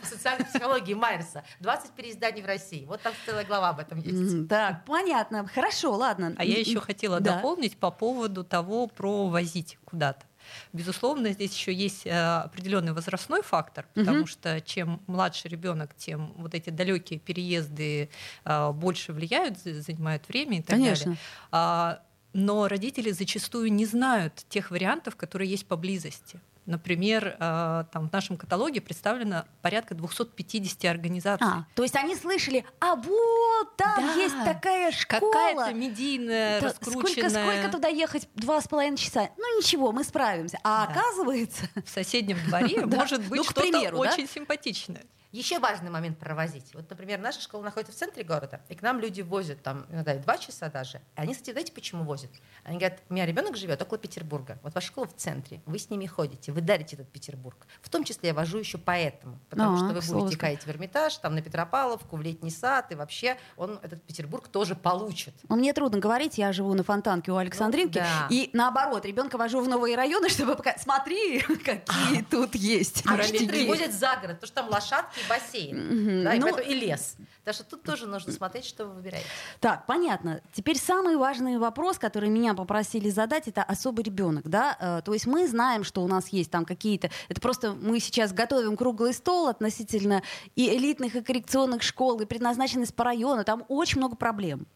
По 0.00 0.06
социальной 0.06 0.44
психологии 0.44 0.94
Майерса. 0.94 1.44
20 1.60 1.90
переизданий 1.92 2.42
в 2.42 2.46
России. 2.46 2.84
Вот 2.86 3.00
там 3.02 3.12
целая 3.26 3.44
глава 3.44 3.70
об 3.70 3.78
этом 3.78 4.00
есть. 4.00 4.48
Так, 4.48 4.84
понятно. 4.84 5.46
Хорошо, 5.46 5.94
ладно. 5.94 6.34
А 6.36 6.44
я 6.44 6.58
еще 6.58 6.80
хотела 6.80 7.20
дополнить 7.20 7.76
по 7.76 7.90
поводу 7.90 8.44
того, 8.44 8.86
про 8.86 9.28
возить 9.28 9.78
куда-то. 9.84 10.24
Безусловно, 10.72 11.32
здесь 11.32 11.54
еще 11.54 11.72
есть 11.72 12.06
э, 12.06 12.10
определенный 12.10 12.92
возрастной 12.92 13.42
фактор, 13.42 13.86
потому 13.94 14.20
угу. 14.20 14.26
что 14.26 14.60
чем 14.60 15.00
младше 15.06 15.48
ребенок, 15.48 15.94
тем 15.96 16.32
вот 16.36 16.54
эти 16.54 16.70
далекие 16.70 17.18
переезды 17.18 18.10
э, 18.44 18.72
больше 18.72 19.12
влияют, 19.12 19.58
занимают 19.58 20.28
время 20.28 20.58
и 20.58 20.62
так 20.62 20.76
Конечно. 20.76 21.16
далее. 21.50 22.00
А, 22.32 22.38
но 22.38 22.68
родители 22.68 23.10
зачастую 23.10 23.72
не 23.72 23.86
знают 23.86 24.44
тех 24.48 24.70
вариантов, 24.70 25.16
которые 25.16 25.50
есть 25.50 25.66
поблизости. 25.66 26.40
Например, 26.66 27.36
э, 27.40 27.84
там 27.90 28.08
в 28.08 28.12
нашем 28.12 28.36
каталоге 28.36 28.80
представлено 28.80 29.44
порядка 29.60 29.94
250 29.94 30.84
организаций. 30.84 31.46
А, 31.46 31.66
то 31.74 31.82
есть 31.82 31.96
они 31.96 32.14
слышали, 32.14 32.64
а 32.78 32.94
вот 32.94 33.76
там 33.76 33.96
Да. 34.06 34.14
есть 34.14 34.36
такая 34.44 34.92
школа. 34.92 35.32
Какая-то 35.32 35.72
медийная, 35.74 36.60
Да, 36.60 36.68
раскрученная. 36.68 37.28
Сколько, 37.30 37.52
сколько 37.52 37.72
туда 37.72 37.88
ехать? 37.88 38.28
Два 38.36 38.60
с 38.60 38.68
половиной 38.68 38.98
часа. 38.98 39.30
Ну 39.36 39.58
ничего, 39.58 39.90
мы 39.90 40.04
справимся. 40.04 40.58
А 40.62 40.86
Да. 40.86 40.92
оказывается... 40.92 41.68
В 41.84 41.88
соседнем 41.88 42.38
дворе 42.46 42.86
может 42.86 43.22
быть 43.22 43.38
Ну, 43.38 43.44
что-то 43.44 43.96
очень 43.96 44.28
симпатичное. 44.28 45.04
Еще 45.32 45.60
важный 45.60 45.90
момент 45.90 46.18
провозить. 46.18 46.74
Вот, 46.74 46.90
например, 46.90 47.20
наша 47.20 47.40
школа 47.40 47.62
находится 47.62 47.92
в 47.92 47.96
центре 47.96 48.24
города, 48.24 48.60
и 48.68 48.74
к 48.74 48.82
нам 48.82 48.98
люди 48.98 49.22
возят 49.22 49.62
там 49.62 49.86
иногда 49.90 50.14
и 50.14 50.18
два 50.18 50.38
часа 50.38 50.68
даже. 50.68 50.98
И 50.98 51.20
они, 51.20 51.34
кстати, 51.34 51.52
знаете, 51.52 51.72
почему 51.72 52.02
возят? 52.02 52.30
Они 52.64 52.78
говорят, 52.78 53.00
у 53.08 53.14
меня 53.14 53.26
ребенок 53.26 53.56
живет 53.56 53.80
около 53.80 53.98
Петербурга. 53.98 54.58
Вот 54.62 54.74
ваша 54.74 54.88
школа 54.88 55.06
в 55.06 55.14
центре, 55.14 55.60
вы 55.66 55.78
с 55.78 55.88
ними 55.88 56.06
ходите, 56.06 56.50
вы 56.50 56.60
дарите 56.62 56.96
этот 56.96 57.08
Петербург. 57.12 57.66
В 57.80 57.88
том 57.88 58.02
числе 58.02 58.30
я 58.30 58.34
вожу 58.34 58.58
еще 58.58 58.76
поэтому, 58.78 59.38
потому 59.48 59.74
А, 59.74 59.76
что 59.76 60.00
вы 60.00 60.20
будете 60.20 60.36
каять 60.36 60.64
в 60.64 60.68
Эрмитаж, 60.68 61.16
там 61.18 61.36
на 61.36 61.42
Петропавловку, 61.42 62.16
в 62.16 62.22
летний 62.22 62.50
сад, 62.50 62.90
и 62.90 62.96
вообще 62.96 63.36
он 63.56 63.78
этот 63.82 64.02
Петербург 64.02 64.48
тоже 64.48 64.74
получит. 64.74 65.34
Ну, 65.48 65.54
Мне 65.56 65.72
трудно 65.72 66.00
говорить, 66.00 66.38
я 66.38 66.52
живу 66.52 66.74
на 66.74 66.82
Фонтанке 66.82 67.30
у 67.30 67.36
Александринки. 67.36 67.98
Ну, 67.98 68.04
да. 68.04 68.26
И 68.30 68.50
наоборот, 68.52 69.04
ребенка 69.06 69.38
вожу 69.38 69.60
в 69.60 69.68
новые 69.68 69.94
районы, 69.96 70.28
чтобы 70.30 70.56
показать, 70.56 70.82
смотри, 70.82 71.40
какие 71.64 72.22
тут 72.28 72.56
есть. 72.56 73.04
А 73.06 73.16
ништяки». 73.16 73.32
некоторые 73.42 73.66
возят 73.68 73.92
за 73.92 74.16
город, 74.16 74.40
потому 74.40 74.46
что 74.46 74.54
там 74.54 74.68
лошадки 74.68 75.19
и 75.24 75.28
бассейн. 75.28 76.24
Да, 76.24 76.34
и, 76.34 76.38
Ну, 76.38 76.46
поэтому 76.46 76.70
и 76.70 76.74
лес. 76.74 77.16
Так 77.44 77.54
что 77.54 77.64
тут 77.64 77.82
тоже 77.82 78.06
нужно 78.06 78.32
смотреть, 78.32 78.64
что 78.64 78.86
вы 78.86 78.94
выбираете. 78.94 79.26
Так, 79.60 79.86
понятно. 79.86 80.40
Теперь 80.52 80.78
самый 80.78 81.16
важный 81.16 81.58
вопрос, 81.58 81.98
который 81.98 82.28
меня 82.28 82.54
попросили 82.54 83.10
задать, 83.10 83.48
это 83.48 83.62
особый 83.62 84.04
ребенок, 84.04 84.48
да? 84.48 84.76
Э, 84.78 85.02
То 85.04 85.12
есть 85.12 85.26
мы 85.26 85.48
знаем, 85.48 85.84
что 85.84 86.02
у 86.02 86.06
нас 86.08 86.28
есть 86.28 86.50
там 86.50 86.64
какие-то... 86.64 87.10
Это 87.28 87.40
просто 87.40 87.72
мы 87.72 88.00
сейчас 88.00 88.32
готовим 88.32 88.76
круглый 88.76 89.14
стол 89.14 89.48
относительно 89.48 90.22
и 90.56 90.68
элитных, 90.76 91.16
и 91.16 91.22
коррекционных 91.22 91.82
школ, 91.82 92.20
и 92.20 92.26
предназначенность 92.26 92.94
по 92.94 93.04
району. 93.04 93.44
Там 93.44 93.64
очень 93.68 93.98
много 93.98 94.16
проблем, 94.16 94.66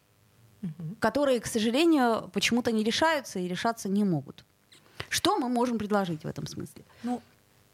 которые, 0.99 1.41
к 1.41 1.47
сожалению, 1.47 2.31
почему-то 2.33 2.73
не 2.73 2.83
решаются 2.83 3.39
и 3.39 3.47
решаться 3.49 3.89
не 3.89 4.05
могут. 4.05 4.45
Что 5.09 5.39
мы 5.39 5.49
можем 5.49 5.79
предложить 5.79 6.25
в 6.25 6.27
этом 6.27 6.47
смысле? 6.47 6.85
Ну, 7.03 7.21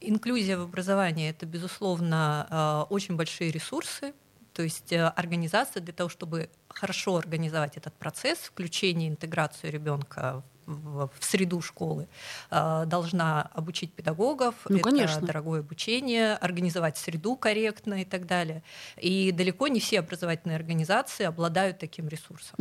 инклюзия 0.01 0.57
в 0.59 0.63
образовании 0.63 1.31
это, 1.31 1.47
безусловно, 1.47 2.47
э, 2.89 2.93
очень 2.93 3.17
большие 3.17 3.51
ресурсы. 3.51 4.13
То 4.53 4.63
есть 4.63 4.93
э, 4.93 5.07
организация 5.07 5.81
для 5.83 5.93
того, 5.93 6.09
чтобы 6.09 6.51
хорошо 6.69 7.17
организовать 7.17 7.77
этот 7.77 7.95
процесс, 7.95 8.39
включение, 8.39 9.09
интеграцию 9.09 9.73
ребенка 9.73 10.43
в, 10.67 11.11
среду 11.21 11.61
школы, 11.63 12.09
э, 12.51 12.85
должна 12.87 13.43
обучить 13.55 13.93
педагогов, 13.93 14.55
Ну, 14.69 14.77
это 14.77 14.85
конечно. 14.85 15.27
дорогое 15.27 15.61
обучение, 15.61 16.35
организовать 16.35 16.97
среду 16.97 17.37
корректно 17.37 18.03
и 18.03 18.05
так 18.05 18.27
далее. 18.27 18.63
И 18.97 19.33
далеко 19.33 19.69
не 19.69 19.81
все 19.81 20.01
образовательные 20.01 20.57
организации 20.57 21.25
обладают 21.25 21.79
таким 21.79 22.09
ресурсом. 22.09 22.57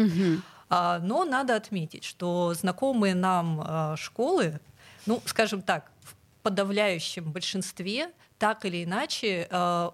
А, 0.72 1.00
Но 1.00 1.26
надо 1.26 1.56
отметить, 1.56 2.04
что 2.04 2.54
знакомые 2.54 3.16
нам 3.16 3.96
школы, 3.98 4.60
ну, 5.08 5.22
скажем 5.26 5.64
так, 5.64 5.92
в 6.04 6.14
подавляющем 6.44 7.32
большинстве 7.32 8.12
так 8.38 8.66
или 8.66 8.84
иначе 8.84 9.48
а, 9.52 9.94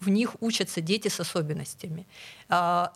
в 0.00 0.08
них 0.08 0.36
учатся 0.40 0.80
дети 0.80 1.08
с 1.08 1.20
особенностями. 1.20 2.06
А, 2.48 2.92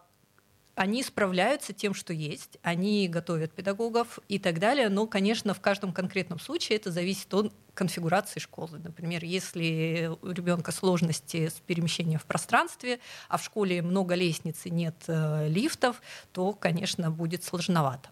Они 0.74 1.02
справляются 1.02 1.72
тем, 1.72 1.92
что 1.92 2.12
есть, 2.12 2.58
они 2.62 3.08
готовят 3.08 3.52
педагогов 3.52 4.20
и 4.28 4.38
так 4.38 4.58
далее, 4.60 4.88
но, 4.88 5.06
конечно, 5.06 5.52
в 5.52 5.60
каждом 5.60 5.92
конкретном 5.92 6.38
случае 6.38 6.78
это 6.78 6.92
зависит 6.92 7.34
от 7.34 7.52
конфигурации 7.74 8.40
школы. 8.40 8.78
Например, 8.78 9.24
если 9.24 10.10
у 10.22 10.30
ребенка 10.30 10.72
сложности 10.72 11.48
с 11.48 11.54
перемещением 11.66 12.18
в 12.20 12.24
пространстве, 12.24 12.98
а 13.28 13.36
в 13.36 13.42
школе 13.42 13.82
много 13.82 14.14
лестниц 14.14 14.66
и 14.66 14.70
нет 14.70 14.94
э, 15.08 15.48
лифтов, 15.48 16.00
то, 16.32 16.52
конечно, 16.52 17.10
будет 17.10 17.42
сложновато. 17.44 18.08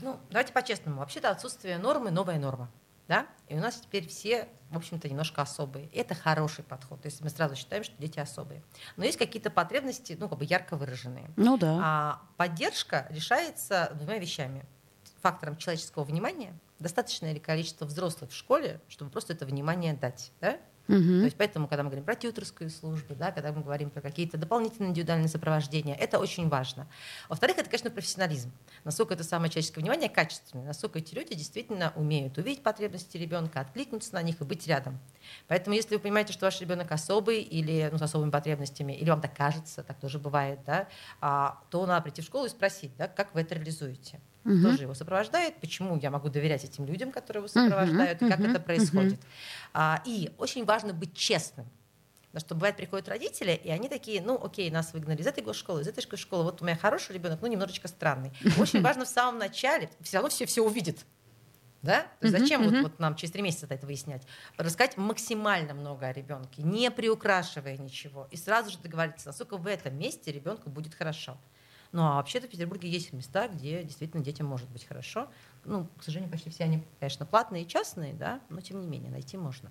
Ну, 0.00 0.18
давайте 0.30 0.52
по-честному. 0.52 1.00
Вообще-то 1.00 1.30
отсутствие 1.30 1.78
нормы– 1.78 2.10
новая 2.12 2.38
норма. 2.38 2.70
Да? 3.08 3.26
И 3.48 3.54
у 3.54 3.58
нас 3.58 3.80
теперь 3.80 4.06
все, 4.06 4.48
в 4.70 4.76
общем-то, 4.76 5.08
немножко 5.08 5.40
особые. 5.40 5.88
Это 5.88 6.14
хороший 6.14 6.62
подход. 6.62 7.00
То 7.00 7.06
есть 7.06 7.22
мы 7.22 7.30
сразу 7.30 7.56
считаем, 7.56 7.82
что 7.82 7.96
дети 7.96 8.20
особые. 8.20 8.62
Но 8.96 9.04
есть 9.04 9.16
какие-то 9.16 9.50
потребности, 9.50 10.16
ну, 10.20 10.28
как 10.28 10.38
бы 10.38 10.44
ярко 10.44 10.76
выраженные. 10.76 11.30
Ну 11.36 11.56
да. 11.56 11.78
А 11.82 12.22
поддержка 12.36 13.06
решается 13.08 13.90
двумя 13.94 14.18
вещами. 14.18 14.66
Фактором 15.22 15.56
человеческого 15.56 16.04
внимания. 16.04 16.52
Достаточное 16.78 17.32
ли 17.32 17.40
количество 17.40 17.86
взрослых 17.86 18.30
в 18.30 18.34
школе, 18.34 18.80
чтобы 18.88 19.10
просто 19.10 19.32
это 19.32 19.46
внимание 19.46 19.94
дать. 19.94 20.30
Да? 20.40 20.58
Мгм. 20.88 21.20
То 21.20 21.24
есть 21.26 21.36
поэтому, 21.36 21.68
когда 21.68 21.82
мы 21.82 21.90
говорим 21.90 22.04
про 22.04 22.14
тьюторскую 22.14 22.70
службу, 22.70 23.14
да, 23.14 23.30
когда 23.30 23.52
мы 23.52 23.62
говорим 23.62 23.90
про 23.90 24.00
какие-то 24.00 24.38
дополнительные 24.38 24.90
индивидуальные 24.90 25.28
сопровождения, 25.28 25.94
это 25.94 26.18
очень 26.18 26.48
важно. 26.48 26.88
Во-вторых, 27.28 27.58
это, 27.58 27.68
конечно, 27.68 27.90
профессионализм. 27.90 28.50
Насколько 28.84 29.14
это 29.14 29.22
самое 29.22 29.50
человеческое 29.50 29.82
внимание 29.82 30.08
качественное, 30.08 30.64
насколько 30.64 30.98
эти 30.98 31.14
люди 31.14 31.34
действительно 31.34 31.92
умеют 31.94 32.38
увидеть 32.38 32.62
потребности 32.62 33.18
ребенка, 33.18 33.60
откликнуться 33.60 34.14
на 34.14 34.22
них 34.22 34.40
и 34.40 34.44
быть 34.44 34.66
рядом. 34.66 34.98
Поэтому, 35.46 35.76
если 35.76 35.94
вы 35.94 36.00
понимаете, 36.00 36.32
что 36.32 36.46
ваш 36.46 36.58
ребенок 36.60 36.90
особый 36.90 37.42
или 37.42 37.90
ну, 37.92 37.98
с 37.98 38.02
особыми 38.02 38.30
потребностями, 38.30 38.94
или 38.94 39.10
вам 39.10 39.20
так 39.20 39.36
кажется, 39.36 39.82
так 39.82 40.00
тоже 40.00 40.18
бывает, 40.18 40.60
да, 40.64 40.88
а, 41.20 41.60
то 41.70 41.84
надо 41.84 42.02
прийти 42.02 42.22
в 42.22 42.24
школу 42.24 42.46
и 42.46 42.48
спросить, 42.48 42.96
да, 42.96 43.08
как 43.08 43.34
вы 43.34 43.42
это 43.42 43.54
реализуете. 43.54 44.20
Мгм. 44.48 44.60
Кто 44.60 44.72
же 44.72 44.82
его 44.82 44.94
сопровождает, 44.94 45.60
почему 45.60 45.98
я 45.98 46.10
могу 46.10 46.30
доверять 46.30 46.64
этим 46.64 46.86
людям, 46.86 47.12
которые 47.12 47.42
его 47.42 47.48
сопровождают, 47.48 48.22
и 48.22 48.28
как 48.28 48.40
мгм, 48.40 48.50
это 48.50 48.60
происходит. 48.60 49.20
А, 49.74 50.02
и 50.06 50.30
очень 50.38 50.64
важно 50.64 50.94
быть 50.94 51.14
честным. 51.14 51.66
Потому 52.28 52.40
что 52.40 52.54
бывает, 52.54 52.76
приходят 52.76 53.08
родители, 53.08 53.52
и 53.62 53.68
они 53.68 53.88
такие, 53.88 54.22
ну, 54.22 54.42
окей, 54.42 54.70
нас 54.70 54.94
выгнали 54.94 55.20
из 55.20 55.26
этой 55.26 55.52
школы, 55.52 55.82
из 55.82 55.88
этой 55.88 56.00
школы, 56.16 56.44
вот 56.44 56.62
у 56.62 56.64
меня 56.64 56.76
хороший 56.76 57.12
ребенок, 57.12 57.40
ну, 57.42 57.46
немножечко 57.46 57.88
странный. 57.88 58.32
Очень 58.58 58.80
важно 58.80 59.04
в 59.04 59.08
самом 59.08 59.38
начале, 59.38 59.90
все 60.00 60.16
равно 60.16 60.30
все 60.30 60.46
все 60.46 60.62
увидят. 60.62 60.96
Да? 61.82 62.02
То 62.20 62.26
есть 62.26 62.36
зачем 62.38 62.64
вот, 62.64 62.72
мгм. 62.72 62.82
вот 62.82 62.98
нам 62.98 63.16
через 63.16 63.32
три 63.32 63.42
месяца 63.42 63.66
это 63.68 63.86
выяснять? 63.86 64.22
Рассказать 64.56 64.96
максимально 64.96 65.74
много 65.74 66.06
о 66.06 66.12
ребенке, 66.12 66.62
не 66.62 66.90
приукрашивая 66.90 67.76
ничего. 67.76 68.26
И 68.30 68.36
сразу 68.36 68.70
же 68.70 68.78
договориться, 68.78 69.28
насколько 69.28 69.58
в 69.58 69.66
этом 69.66 69.96
месте 69.96 70.32
ребенку 70.32 70.70
будет 70.70 70.94
хорошо. 70.94 71.38
Ну 71.92 72.02
а 72.04 72.16
вообще-то 72.16 72.46
в 72.46 72.50
Петербурге 72.50 72.88
есть 72.88 73.12
места, 73.12 73.48
где 73.48 73.82
действительно 73.82 74.22
детям 74.22 74.46
может 74.46 74.68
быть 74.68 74.84
хорошо. 74.84 75.28
Ну, 75.64 75.86
к 75.98 76.02
сожалению, 76.02 76.30
почти 76.30 76.50
все 76.50 76.64
они, 76.64 76.82
конечно, 77.00 77.24
платные 77.26 77.64
и 77.64 77.68
частные, 77.68 78.14
да, 78.14 78.40
но 78.48 78.60
тем 78.60 78.80
не 78.80 78.86
менее 78.86 79.10
найти 79.10 79.36
можно. 79.36 79.70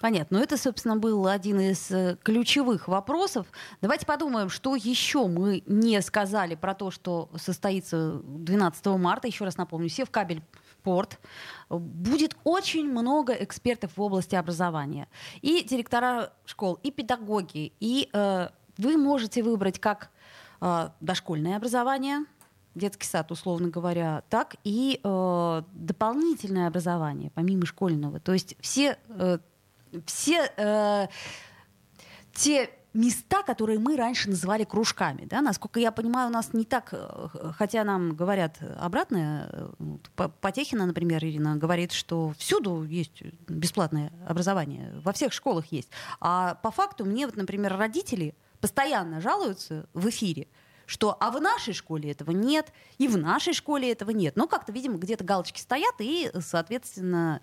Понятно. 0.00 0.38
Ну, 0.38 0.44
это, 0.44 0.56
собственно, 0.56 0.96
был 0.96 1.26
один 1.26 1.60
из 1.60 1.90
э, 1.90 2.16
ключевых 2.22 2.88
вопросов. 2.88 3.46
Давайте 3.80 4.06
подумаем, 4.06 4.48
что 4.48 4.76
еще 4.76 5.26
мы 5.26 5.62
не 5.66 6.00
сказали 6.02 6.54
про 6.54 6.74
то, 6.74 6.90
что 6.90 7.28
состоится 7.36 8.20
12 8.24 8.86
марта. 8.98 9.26
Еще 9.26 9.44
раз 9.44 9.56
напомню, 9.56 9.88
Севкабель 9.88 10.42
порт. 10.82 11.18
Будет 11.68 12.36
очень 12.44 12.90
много 12.90 13.32
экспертов 13.32 13.96
в 13.96 14.00
области 14.00 14.36
образования. 14.36 15.08
И 15.42 15.62
директора 15.62 16.32
школ, 16.44 16.78
и 16.82 16.92
педагоги. 16.92 17.72
И 17.80 18.08
э, 18.12 18.48
вы 18.76 18.96
можете 18.96 19.42
выбрать 19.42 19.80
как 19.80 20.10
дошкольное 21.00 21.56
образование, 21.56 22.24
детский 22.74 23.06
сад, 23.06 23.30
условно 23.30 23.68
говоря, 23.68 24.22
так 24.30 24.56
и 24.64 25.00
э, 25.02 25.62
дополнительное 25.72 26.68
образование, 26.68 27.30
помимо 27.34 27.66
школьного. 27.66 28.20
То 28.20 28.32
есть 28.32 28.56
все, 28.60 28.98
э, 29.08 29.38
все 30.06 30.50
э, 30.56 31.08
те 32.32 32.70
места, 32.94 33.42
которые 33.42 33.78
мы 33.78 33.96
раньше 33.96 34.30
называли 34.30 34.64
кружками. 34.64 35.26
Да? 35.26 35.42
Насколько 35.42 35.78
я 35.78 35.92
понимаю, 35.92 36.28
у 36.28 36.32
нас 36.32 36.52
не 36.52 36.64
так, 36.64 36.90
э, 36.92 37.28
хотя 37.56 37.84
нам 37.84 38.14
говорят 38.14 38.58
обратное. 38.78 39.48
э, 40.18 40.28
Потехина, 40.40 40.86
например, 40.86 41.24
Ирина 41.24 41.56
говорит, 41.56 41.92
что 41.92 42.32
всюду 42.38 42.84
есть 42.84 43.22
бесплатное 43.48 44.12
образование, 44.26 44.92
во 45.04 45.12
всех 45.12 45.32
школах 45.32 45.66
есть. 45.66 45.90
А 46.20 46.54
по 46.56 46.70
факту 46.70 47.04
мне, 47.04 47.26
вот, 47.26 47.36
например, 47.36 47.76
родители 47.76 48.34
постоянно 48.60 49.20
жалуются 49.20 49.86
в 49.94 50.08
эфире, 50.08 50.46
что 50.86 51.16
а 51.20 51.30
в 51.30 51.40
нашей 51.40 51.74
школе 51.74 52.10
этого 52.10 52.30
нет, 52.30 52.72
и 52.98 53.08
в 53.08 53.16
нашей 53.16 53.52
школе 53.52 53.92
этого 53.92 54.10
нет. 54.10 54.36
Но 54.36 54.46
как-то, 54.46 54.72
видимо, 54.72 54.98
где-то 54.98 55.24
галочки 55.24 55.60
стоят, 55.60 55.94
и, 55.98 56.30
соответственно, 56.40 57.40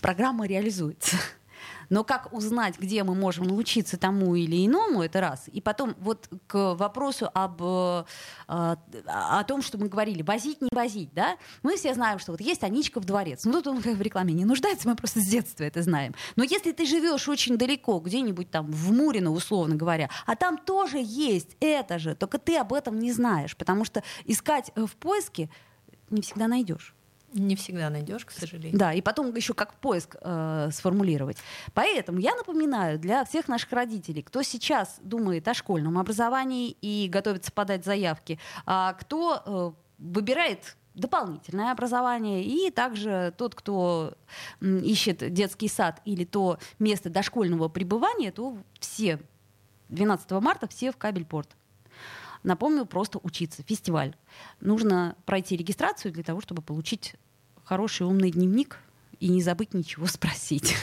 программа 0.00 0.46
реализуется. 0.46 1.16
Но 1.90 2.04
как 2.04 2.32
узнать, 2.32 2.78
где 2.78 3.04
мы 3.04 3.14
можем 3.14 3.46
научиться 3.46 3.96
тому 3.96 4.34
или 4.34 4.66
иному, 4.66 5.02
это 5.02 5.20
раз. 5.20 5.44
И 5.52 5.60
потом 5.60 5.94
вот 5.98 6.28
к 6.46 6.74
вопросу 6.74 7.28
об, 7.32 7.62
э, 7.62 8.04
э, 8.48 8.76
о 9.06 9.44
том, 9.44 9.62
что 9.62 9.78
мы 9.78 9.88
говорили, 9.88 10.22
возить, 10.22 10.60
не 10.60 10.70
возить, 10.72 11.10
да? 11.12 11.36
Мы 11.62 11.76
все 11.76 11.94
знаем, 11.94 12.18
что 12.18 12.32
вот 12.32 12.40
есть 12.40 12.64
Аничка 12.64 13.00
в 13.00 13.04
дворец. 13.04 13.44
Ну, 13.44 13.52
тут 13.52 13.66
он 13.68 13.80
в 13.80 14.00
рекламе 14.00 14.34
не 14.34 14.44
нуждается, 14.44 14.88
мы 14.88 14.96
просто 14.96 15.20
с 15.20 15.26
детства 15.26 15.64
это 15.64 15.82
знаем. 15.82 16.14
Но 16.36 16.44
если 16.44 16.72
ты 16.72 16.86
живешь 16.86 17.28
очень 17.28 17.56
далеко, 17.56 17.98
где-нибудь 17.98 18.50
там 18.50 18.70
в 18.70 18.92
Мурино, 18.92 19.30
условно 19.30 19.76
говоря, 19.76 20.10
а 20.26 20.36
там 20.36 20.58
тоже 20.58 20.98
есть 21.00 21.56
это 21.60 21.98
же, 21.98 22.14
только 22.14 22.38
ты 22.38 22.56
об 22.56 22.72
этом 22.72 22.98
не 22.98 23.12
знаешь, 23.12 23.56
потому 23.56 23.84
что 23.84 24.02
искать 24.24 24.72
э, 24.74 24.86
в 24.86 24.96
поиске 24.96 25.50
не 26.10 26.22
всегда 26.22 26.48
найдешь. 26.48 26.94
Не 27.34 27.56
всегда 27.56 27.90
найдешь, 27.90 28.24
к 28.24 28.30
сожалению. 28.30 28.78
Да, 28.78 28.92
и 28.92 29.00
потом 29.00 29.34
еще 29.34 29.54
как 29.54 29.74
поиск 29.74 30.16
э, 30.20 30.68
сформулировать. 30.72 31.36
Поэтому 31.74 32.20
я 32.20 32.36
напоминаю 32.36 32.98
для 32.98 33.24
всех 33.24 33.48
наших 33.48 33.72
родителей, 33.72 34.22
кто 34.22 34.42
сейчас 34.42 34.98
думает 35.02 35.46
о 35.48 35.54
школьном 35.54 35.98
образовании 35.98 36.76
и 36.80 37.08
готовится 37.08 37.50
подать 37.50 37.84
заявки, 37.84 38.38
а 38.66 38.92
кто 38.92 39.42
э, 39.44 39.72
выбирает 39.98 40.76
дополнительное 40.94 41.72
образование, 41.72 42.44
и 42.44 42.70
также 42.70 43.34
тот, 43.36 43.56
кто 43.56 44.16
ищет 44.60 45.32
детский 45.32 45.66
сад 45.66 46.00
или 46.04 46.24
то 46.24 46.58
место 46.78 47.10
дошкольного 47.10 47.68
пребывания, 47.68 48.30
то 48.30 48.56
все 48.78 49.18
12 49.88 50.30
марта 50.32 50.68
все 50.68 50.92
в 50.92 50.96
Кабельпорт. 50.96 51.56
Напомню, 52.44 52.84
просто 52.84 53.18
учиться. 53.22 53.62
Фестиваль. 53.62 54.14
Нужно 54.60 55.16
пройти 55.24 55.56
регистрацию 55.56 56.12
для 56.12 56.22
того, 56.22 56.40
чтобы 56.42 56.62
получить 56.62 57.16
хороший 57.64 58.06
умный 58.06 58.30
дневник 58.30 58.78
и 59.20 59.28
не 59.28 59.42
забыть 59.42 59.74
ничего 59.74 60.06
спросить. 60.06 60.76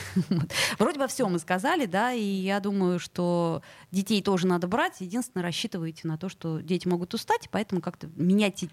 Вроде 0.78 0.98
бы 0.98 1.06
все 1.06 1.28
мы 1.28 1.38
сказали, 1.38 1.86
да, 1.86 2.12
и 2.12 2.22
я 2.22 2.60
думаю, 2.60 2.98
что 2.98 3.62
детей 3.90 4.22
тоже 4.22 4.46
надо 4.46 4.66
брать. 4.66 5.00
Единственное, 5.00 5.44
рассчитывайте 5.44 6.08
на 6.08 6.18
то, 6.18 6.28
что 6.28 6.60
дети 6.60 6.88
могут 6.88 7.14
устать, 7.14 7.48
поэтому 7.50 7.80
как-то 7.80 8.08
менять 8.16 8.64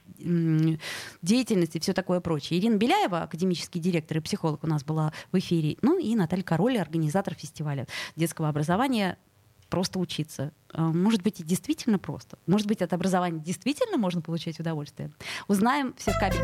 деятельность 1.21 1.75
и 1.75 1.79
все 1.79 1.93
такое 1.93 2.19
прочее. 2.19 2.59
Ирина 2.59 2.77
Беляева, 2.77 3.21
академический 3.21 3.79
директор 3.79 4.17
и 4.17 4.21
психолог 4.21 4.63
у 4.63 4.67
нас 4.67 4.83
была 4.83 5.13
в 5.31 5.37
эфире, 5.37 5.77
ну 5.81 5.99
и 5.99 6.15
Наталья 6.15 6.43
Король, 6.43 6.77
организатор 6.79 7.35
фестиваля 7.35 7.87
детского 8.15 8.49
образования 8.49 9.17
просто 9.69 9.99
учиться. 9.99 10.51
А, 10.73 10.91
может 10.91 11.21
быть, 11.21 11.39
и 11.41 11.43
действительно 11.43 11.99
просто. 11.99 12.39
Может 12.47 12.67
быть, 12.67 12.81
от 12.81 12.91
образования 12.91 13.39
действительно 13.39 13.97
можно 13.97 14.21
получать 14.21 14.59
удовольствие. 14.59 15.11
Узнаем 15.47 15.93
все 15.97 16.11
в 16.11 16.19
кабель 16.19 16.43